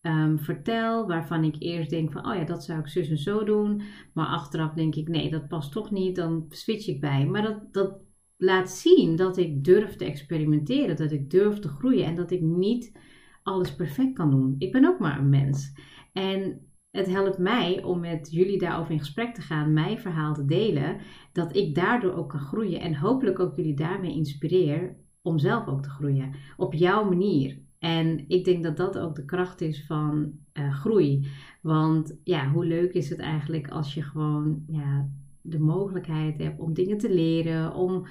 um, 0.03 0.39
vertel 0.39 1.07
waarvan 1.07 1.45
ik 1.45 1.57
eerst 1.59 1.91
denk 1.91 2.13
van, 2.13 2.27
oh 2.27 2.35
ja, 2.35 2.45
dat 2.45 2.65
zou 2.65 2.79
ik 2.79 2.89
zus 2.89 3.09
en 3.09 3.19
zo 3.19 3.45
doen. 3.45 3.83
Maar 4.13 4.27
achteraf 4.27 4.73
denk 4.73 4.95
ik, 4.95 5.09
nee, 5.09 5.31
dat 5.31 5.49
past 5.49 5.73
toch 5.73 5.91
niet, 5.91 6.17
dan 6.17 6.47
switch 6.49 6.87
ik 6.87 7.01
bij. 7.01 7.27
Maar 7.27 7.43
dat, 7.43 7.73
dat 7.73 7.99
laat 8.37 8.71
zien 8.71 9.17
dat 9.17 9.37
ik 9.37 9.65
durf 9.65 9.97
te 9.97 10.05
experimenteren, 10.05 10.97
dat 10.97 11.13
ik 11.13 11.31
durf 11.31 11.59
te 11.59 11.69
groeien 11.69 12.05
en 12.05 12.15
dat 12.15 12.31
ik 12.31 12.41
niet 12.41 12.99
alles 13.43 13.75
perfect 13.75 14.13
kan 14.13 14.31
doen. 14.31 14.55
Ik 14.59 14.73
ben 14.73 14.85
ook 14.85 14.99
maar 14.99 15.19
een 15.19 15.29
mens. 15.29 15.73
En 16.13 16.70
het 16.91 17.07
helpt 17.07 17.39
mij 17.39 17.83
om 17.83 18.01
met 18.01 18.29
jullie 18.31 18.59
daarover 18.59 18.93
in 18.93 18.99
gesprek 18.99 19.35
te 19.35 19.41
gaan, 19.41 19.73
mijn 19.73 19.99
verhaal 19.99 20.35
te 20.35 20.45
delen, 20.45 20.97
dat 21.33 21.57
ik 21.57 21.75
daardoor 21.75 22.13
ook 22.13 22.29
kan 22.29 22.41
groeien 22.41 22.81
en 22.81 22.95
hopelijk 22.95 23.39
ook 23.39 23.57
jullie 23.57 23.75
daarmee 23.75 24.15
inspireer 24.15 24.97
om 25.23 25.39
zelf 25.39 25.67
ook 25.67 25.83
te 25.83 25.91
groeien 25.91 26.35
op 26.57 26.75
jouw 26.75 27.05
manier. 27.05 27.59
En 27.79 28.25
ik 28.29 28.45
denk 28.45 28.63
dat 28.63 28.77
dat 28.77 28.99
ook 28.99 29.15
de 29.15 29.25
kracht 29.25 29.61
is 29.61 29.87
van 29.87 30.33
uh, 30.55 30.75
groei. 30.75 31.27
Want 31.63 32.19
ja, 32.25 32.51
hoe 32.51 32.67
leuk 32.67 32.93
is 32.93 33.11
het 33.11 33.19
eigenlijk 33.19 33.69
als 33.69 33.95
je 33.95 34.03
gewoon 34.03 34.63
ja, 34.67 35.09
de 35.41 35.59
mogelijkheid 35.59 36.39
hebt 36.39 36.61
om 36.61 36.75
dingen 36.75 36.99
te 36.99 37.15
leren, 37.15 37.75
om 37.75 38.07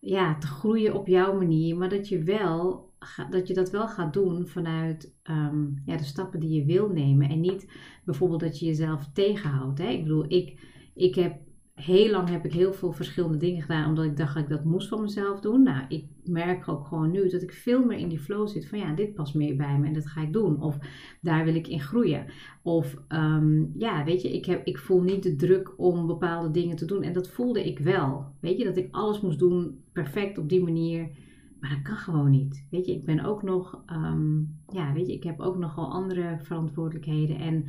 ja, 0.00 0.38
te 0.38 0.46
groeien 0.46 0.94
op 0.94 1.06
jouw 1.06 1.38
manier, 1.38 1.76
maar 1.76 1.88
dat 1.88 2.08
je 2.08 2.22
wel 2.22 2.87
dat 3.30 3.48
je 3.48 3.54
dat 3.54 3.70
wel 3.70 3.88
gaat 3.88 4.12
doen 4.12 4.46
vanuit 4.46 5.14
ehm, 5.22 5.66
ja, 5.84 5.96
de 5.96 6.04
stappen 6.04 6.40
die 6.40 6.50
je 6.50 6.64
wil 6.64 6.88
nemen. 6.88 7.28
En 7.28 7.40
niet 7.40 7.72
bijvoorbeeld 8.04 8.40
dat 8.40 8.58
je 8.58 8.66
jezelf 8.66 9.08
tegenhoudt. 9.12 9.78
Hè? 9.78 9.88
Ik 9.88 10.02
bedoel, 10.02 10.24
ik, 10.28 10.60
ik 10.94 11.14
heb 11.14 11.36
heel 11.80 12.10
lang 12.10 12.28
heb 12.28 12.44
ik 12.44 12.52
heel 12.52 12.72
veel 12.72 12.92
verschillende 12.92 13.36
dingen 13.36 13.62
gedaan 13.62 13.88
omdat 13.88 14.04
ik 14.04 14.16
dacht 14.16 14.34
dat 14.34 14.42
ik 14.42 14.48
dat 14.48 14.64
moest 14.64 14.88
van 14.88 15.00
mezelf 15.00 15.40
doen. 15.40 15.62
Nou, 15.62 15.84
ik 15.88 16.04
merk 16.24 16.68
ook 16.68 16.86
gewoon 16.86 17.10
nu 17.10 17.28
dat 17.28 17.42
ik 17.42 17.52
veel 17.52 17.84
meer 17.84 17.98
in 17.98 18.08
die 18.08 18.18
flow 18.18 18.48
zit 18.48 18.68
van 18.68 18.78
ja, 18.78 18.94
dit 18.94 19.14
past 19.14 19.34
meer 19.34 19.56
bij 19.56 19.78
me 19.78 19.86
en 19.86 19.92
dat 19.92 20.06
ga 20.06 20.22
ik 20.22 20.32
doen. 20.32 20.62
Of 20.62 20.78
daar 21.20 21.44
wil 21.44 21.54
ik 21.54 21.68
in 21.68 21.80
groeien. 21.80 22.26
Of 22.62 22.96
ehm, 23.08 23.78
ja, 23.78 24.04
weet 24.04 24.22
je, 24.22 24.32
ik, 24.32 24.44
heb, 24.44 24.66
ik 24.66 24.78
voel 24.78 25.02
niet 25.02 25.22
de 25.22 25.36
druk 25.36 25.74
om 25.76 26.06
bepaalde 26.06 26.50
dingen 26.50 26.76
te 26.76 26.84
doen 26.84 27.02
en 27.02 27.12
dat 27.12 27.28
voelde 27.28 27.66
ik 27.66 27.78
wel. 27.78 28.26
Weet 28.40 28.58
je, 28.58 28.64
dat 28.64 28.76
ik 28.76 28.88
alles 28.90 29.20
moest 29.20 29.38
doen 29.38 29.80
perfect 29.92 30.38
op 30.38 30.48
die 30.48 30.62
manier. 30.62 31.10
Maar 31.60 31.70
dat 31.70 31.82
kan 31.82 31.96
gewoon 31.96 32.30
niet. 32.30 32.66
Weet 32.70 32.86
je, 32.86 32.92
ik 32.92 33.04
ben 33.04 33.24
ook 33.24 33.42
nog, 33.42 33.82
ehm, 33.86 34.38
ja, 34.68 34.92
weet 34.92 35.06
je, 35.06 35.12
ik 35.12 35.22
heb 35.22 35.40
ook 35.40 35.58
nogal 35.58 35.92
andere 35.92 36.38
verantwoordelijkheden. 36.42 37.38
En 37.38 37.64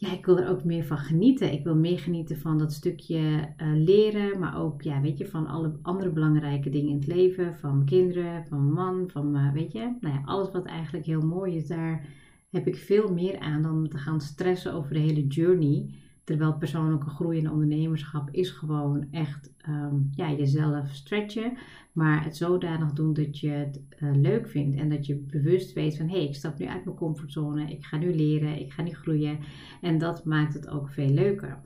ja, 0.00 0.12
ik 0.12 0.26
wil 0.26 0.38
er 0.38 0.48
ook 0.48 0.64
meer 0.64 0.84
van 0.84 0.98
genieten. 0.98 1.52
Ik 1.52 1.64
wil 1.64 1.76
meer 1.76 1.98
genieten 1.98 2.38
van 2.38 2.58
dat 2.58 2.72
stukje 2.72 3.18
uh, 3.18 3.72
leren, 3.74 4.38
maar 4.38 4.60
ook, 4.60 4.82
ja, 4.82 5.00
weet 5.00 5.18
je, 5.18 5.26
van 5.26 5.46
alle 5.46 5.78
andere 5.82 6.10
belangrijke 6.10 6.70
dingen 6.70 6.88
in 6.88 6.96
het 6.96 7.06
leven. 7.06 7.56
Van 7.56 7.74
mijn 7.74 7.86
kinderen, 7.86 8.46
van 8.46 8.62
mijn 8.62 8.72
man, 8.72 9.10
van, 9.10 9.36
uh, 9.36 9.52
weet 9.52 9.72
je, 9.72 9.96
nou 10.00 10.14
ja, 10.14 10.22
alles 10.24 10.50
wat 10.50 10.66
eigenlijk 10.66 11.06
heel 11.06 11.26
mooi 11.26 11.56
is, 11.56 11.66
daar 11.66 12.06
heb 12.50 12.66
ik 12.66 12.76
veel 12.76 13.12
meer 13.12 13.38
aan 13.38 13.62
dan 13.62 13.88
te 13.88 13.98
gaan 13.98 14.20
stressen 14.20 14.72
over 14.72 14.92
de 14.92 14.98
hele 14.98 15.26
journey. 15.26 15.94
Terwijl 16.28 16.54
persoonlijke 16.54 17.08
groei 17.08 17.38
en 17.38 17.50
ondernemerschap 17.50 18.28
is 18.30 18.50
gewoon 18.50 19.06
echt 19.10 19.52
um, 19.68 20.10
ja, 20.14 20.30
jezelf 20.32 20.88
stretchen. 20.90 21.56
Maar 21.92 22.24
het 22.24 22.36
zodanig 22.36 22.92
doen 22.92 23.12
dat 23.12 23.38
je 23.38 23.48
het 23.48 23.80
uh, 23.98 24.10
leuk 24.14 24.48
vindt. 24.48 24.76
En 24.76 24.88
dat 24.88 25.06
je 25.06 25.16
bewust 25.16 25.72
weet 25.72 25.96
van 25.96 26.08
hé, 26.08 26.16
hey, 26.16 26.26
ik 26.26 26.34
stap 26.34 26.58
nu 26.58 26.66
uit 26.66 26.84
mijn 26.84 26.96
comfortzone. 26.96 27.70
Ik 27.70 27.84
ga 27.84 27.96
nu 27.96 28.14
leren, 28.14 28.60
ik 28.60 28.72
ga 28.72 28.82
nu 28.82 28.90
groeien. 28.90 29.38
En 29.80 29.98
dat 29.98 30.24
maakt 30.24 30.54
het 30.54 30.68
ook 30.68 30.88
veel 30.88 31.08
leuker. 31.08 31.58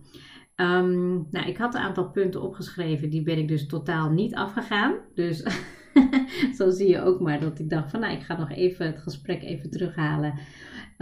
Um, 0.57 1.27
nou, 1.31 1.47
ik 1.47 1.57
had 1.57 1.75
een 1.75 1.81
aantal 1.81 2.11
punten 2.11 2.43
opgeschreven. 2.43 3.11
Die 3.11 3.23
ben 3.23 3.39
ik 3.39 3.49
dus 3.49 3.67
totaal 3.67 4.11
niet 4.11 4.35
afgegaan. 4.35 4.95
Dus 5.15 5.45
zo 6.59 6.71
zie 6.71 6.89
je 6.89 7.01
ook 7.01 7.21
maar 7.21 7.41
dat 7.41 7.59
ik 7.59 7.71
dacht 7.71 7.91
van 7.91 8.01
nou, 8.01 8.13
ik 8.13 8.23
ga 8.23 8.39
nog 8.39 8.51
even 8.51 8.87
het 8.87 8.99
gesprek 8.99 9.43
even 9.43 9.71
terughalen 9.71 10.35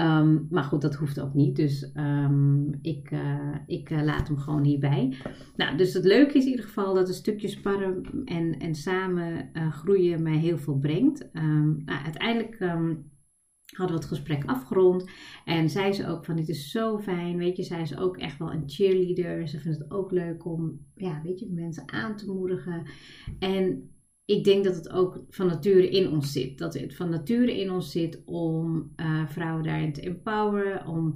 Ehm, 0.00 0.38
maar 0.50 0.64
goed, 0.64 0.82
dat 0.82 0.94
hoeft 0.94 1.20
ook 1.20 1.34
niet. 1.34 1.56
Dus 1.56 1.90
um, 1.94 2.78
ik, 2.82 3.10
uh, 3.10 3.54
ik 3.66 3.90
uh, 3.90 4.02
laat 4.02 4.28
hem 4.28 4.38
gewoon 4.38 4.64
hierbij. 4.64 5.16
Nou, 5.56 5.76
dus 5.76 5.92
het 5.94 6.04
leuke 6.04 6.36
is 6.36 6.44
in 6.44 6.50
ieder 6.50 6.64
geval 6.64 6.94
dat 6.94 7.08
een 7.08 7.14
stukje 7.14 7.48
sparren 7.48 8.02
en, 8.24 8.58
en 8.58 8.74
samen 8.74 9.50
uh, 9.52 9.72
groeien 9.72 10.22
mij 10.22 10.36
heel 10.36 10.58
veel 10.58 10.78
brengt. 10.78 11.28
Um, 11.32 11.82
nou, 11.84 12.04
uiteindelijk 12.04 12.58
hadden 13.76 13.96
we 13.96 14.02
het 14.02 14.12
gesprek 14.12 14.44
afgerond. 14.44 15.10
En 15.44 15.70
zei 15.70 15.92
ze 15.92 16.08
ook 16.08 16.24
van 16.24 16.36
dit 16.36 16.48
is 16.48 16.70
zo 16.70 16.98
fijn. 16.98 17.36
Weet 17.36 17.56
je, 17.56 17.62
zij 17.62 17.80
is 17.80 17.96
ook 17.96 18.16
echt 18.16 18.38
wel 18.38 18.52
een 18.52 18.68
cheerleader. 18.68 19.48
Ze 19.48 19.58
vindt 19.58 19.78
het 19.78 19.90
ook 19.90 20.10
leuk 20.10 20.44
om, 20.44 20.86
ja, 20.94 21.20
weet 21.22 21.38
je, 21.40 21.52
mensen 21.52 21.92
aan 21.92 22.16
te 22.16 22.32
moedigen. 22.32 22.86
En 23.38 23.90
ik 24.30 24.44
denk 24.44 24.64
dat 24.64 24.74
het 24.74 24.90
ook 24.90 25.24
van 25.28 25.46
nature 25.46 25.90
in 25.90 26.10
ons 26.10 26.32
zit. 26.32 26.58
Dat 26.58 26.74
het 26.74 26.94
van 26.94 27.10
nature 27.10 27.60
in 27.60 27.70
ons 27.70 27.90
zit 27.90 28.22
om 28.24 28.92
uh, 28.96 29.26
vrouwen 29.26 29.64
daarin 29.64 29.92
te 29.92 30.00
empoweren. 30.00 30.86
Om 30.86 31.14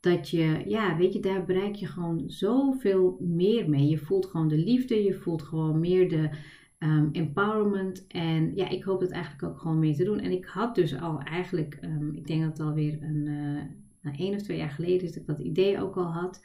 dat 0.00 0.28
je, 0.28 0.62
ja, 0.66 0.96
weet 0.96 1.12
je, 1.12 1.20
daar 1.20 1.44
bereik 1.44 1.74
je 1.74 1.86
gewoon 1.86 2.24
zoveel 2.26 3.16
meer 3.20 3.68
mee. 3.68 3.88
Je 3.88 3.98
voelt 3.98 4.26
gewoon 4.26 4.48
de 4.48 4.58
liefde, 4.58 5.02
je 5.02 5.14
voelt 5.14 5.42
gewoon 5.42 5.80
meer 5.80 6.08
de 6.08 6.30
um, 6.78 7.08
empowerment. 7.12 8.06
En 8.06 8.54
ja, 8.54 8.68
ik 8.68 8.82
hoop 8.82 9.00
het 9.00 9.10
eigenlijk 9.10 9.42
ook 9.42 9.58
gewoon 9.58 9.78
mee 9.78 9.94
te 9.94 10.04
doen. 10.04 10.18
En 10.18 10.32
ik 10.32 10.44
had 10.44 10.74
dus 10.74 11.00
al 11.00 11.20
eigenlijk, 11.20 11.78
um, 11.84 12.14
ik 12.14 12.26
denk 12.26 12.42
dat 12.42 12.50
het 12.50 12.66
alweer 12.66 12.98
een, 13.02 13.26
uh, 13.26 13.62
nou, 14.02 14.16
één 14.16 14.34
of 14.34 14.42
twee 14.42 14.56
jaar 14.56 14.70
geleden 14.70 15.06
dat 15.06 15.16
ik 15.16 15.26
dat 15.26 15.38
idee 15.38 15.80
ook 15.80 15.96
al 15.96 16.12
had. 16.12 16.42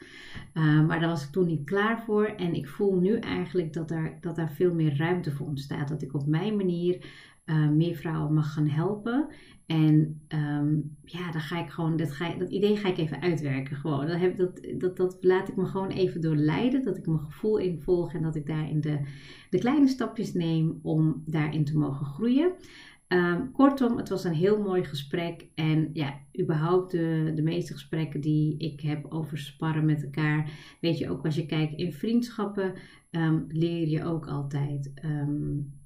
Uh, 0.54 0.86
maar 0.86 1.00
daar 1.00 1.08
was 1.08 1.24
ik 1.24 1.30
toen 1.30 1.46
niet 1.46 1.64
klaar 1.64 2.02
voor. 2.02 2.24
En 2.24 2.54
ik 2.54 2.68
voel 2.68 2.94
nu 2.94 3.16
eigenlijk 3.16 3.72
dat 3.72 3.88
daar, 3.88 4.18
dat 4.20 4.36
daar 4.36 4.52
veel 4.52 4.74
meer 4.74 4.96
ruimte 4.96 5.30
voor 5.30 5.46
ontstaat. 5.46 5.88
Dat 5.88 6.02
ik 6.02 6.14
op 6.14 6.26
mijn 6.26 6.56
manier 6.56 7.06
uh, 7.44 7.68
meer 7.68 7.94
vrouwen 7.94 8.34
mag 8.34 8.52
gaan 8.52 8.68
helpen. 8.68 9.28
En 9.66 10.20
um, 10.28 10.96
ja, 11.04 11.32
dan 11.32 11.40
ga 11.40 11.62
ik 11.62 11.70
gewoon, 11.70 11.96
dat, 11.96 12.12
ga, 12.12 12.34
dat 12.34 12.50
idee 12.50 12.76
ga 12.76 12.88
ik 12.88 12.98
even 12.98 13.20
uitwerken. 13.20 13.76
Gewoon. 13.76 14.06
Dat, 14.06 14.18
heb, 14.18 14.36
dat, 14.36 14.60
dat, 14.78 14.96
dat 14.96 15.16
laat 15.20 15.48
ik 15.48 15.56
me 15.56 15.66
gewoon 15.66 15.90
even 15.90 16.20
doorleiden. 16.20 16.84
Dat 16.84 16.96
ik 16.96 17.06
mijn 17.06 17.18
gevoel 17.18 17.58
in 17.58 17.80
volg 17.80 18.14
en 18.14 18.22
dat 18.22 18.36
ik 18.36 18.46
daarin 18.46 18.80
de, 18.80 18.98
de 19.50 19.58
kleine 19.58 19.88
stapjes 19.88 20.34
neem 20.34 20.78
om 20.82 21.22
daarin 21.26 21.64
te 21.64 21.78
mogen 21.78 22.06
groeien. 22.06 22.52
Um, 23.08 23.52
kortom, 23.52 23.96
het 23.96 24.08
was 24.08 24.24
een 24.24 24.34
heel 24.34 24.62
mooi 24.62 24.84
gesprek. 24.84 25.46
En 25.54 25.90
ja, 25.92 26.20
überhaupt 26.40 26.90
de, 26.90 27.32
de 27.34 27.42
meeste 27.42 27.72
gesprekken 27.72 28.20
die 28.20 28.58
ik 28.58 28.80
heb 28.80 29.06
over 29.08 29.38
sparren 29.38 29.84
met 29.84 30.04
elkaar. 30.04 30.50
Weet 30.80 30.98
je, 30.98 31.10
ook 31.10 31.24
als 31.24 31.34
je 31.34 31.46
kijkt 31.46 31.74
in 31.74 31.92
vriendschappen, 31.92 32.74
um, 33.10 33.44
leer 33.48 33.88
je 33.88 34.04
ook 34.04 34.26
altijd. 34.26 34.92
Um, 35.04 35.76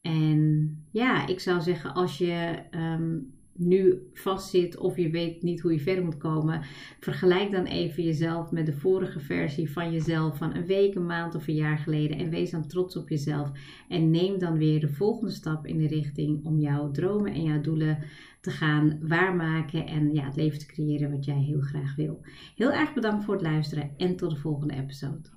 en 0.00 0.84
ja, 0.90 1.26
ik 1.26 1.40
zou 1.40 1.60
zeggen, 1.60 1.94
als 1.94 2.18
je 2.18 2.62
nu 3.58 4.08
vastzit 4.12 4.76
of 4.76 4.96
je 4.96 5.10
weet 5.10 5.42
niet 5.42 5.60
hoe 5.60 5.72
je 5.72 5.80
verder 5.80 6.04
moet 6.04 6.16
komen, 6.16 6.60
vergelijk 7.00 7.50
dan 7.50 7.64
even 7.64 8.02
jezelf 8.02 8.50
met 8.50 8.66
de 8.66 8.72
vorige 8.72 9.20
versie 9.20 9.70
van 9.70 9.92
jezelf 9.92 10.36
van 10.36 10.54
een 10.54 10.66
week, 10.66 10.94
een 10.94 11.06
maand 11.06 11.34
of 11.34 11.46
een 11.46 11.54
jaar 11.54 11.78
geleden 11.78 12.18
en 12.18 12.30
wees 12.30 12.50
dan 12.50 12.66
trots 12.66 12.96
op 12.96 13.08
jezelf 13.08 13.50
en 13.88 14.10
neem 14.10 14.38
dan 14.38 14.58
weer 14.58 14.80
de 14.80 14.88
volgende 14.88 15.32
stap 15.32 15.66
in 15.66 15.78
de 15.78 15.86
richting 15.86 16.44
om 16.44 16.58
jouw 16.58 16.90
dromen 16.90 17.32
en 17.32 17.42
jouw 17.42 17.60
doelen 17.60 17.98
te 18.40 18.50
gaan 18.50 18.98
waarmaken 19.02 19.86
en 19.86 20.14
ja, 20.14 20.24
het 20.24 20.36
leven 20.36 20.58
te 20.58 20.66
creëren 20.66 21.10
wat 21.10 21.24
jij 21.24 21.38
heel 21.38 21.60
graag 21.60 21.96
wil. 21.96 22.20
Heel 22.54 22.72
erg 22.72 22.94
bedankt 22.94 23.24
voor 23.24 23.34
het 23.34 23.42
luisteren 23.42 23.90
en 23.96 24.16
tot 24.16 24.30
de 24.30 24.36
volgende 24.36 24.74
episode. 24.74 25.36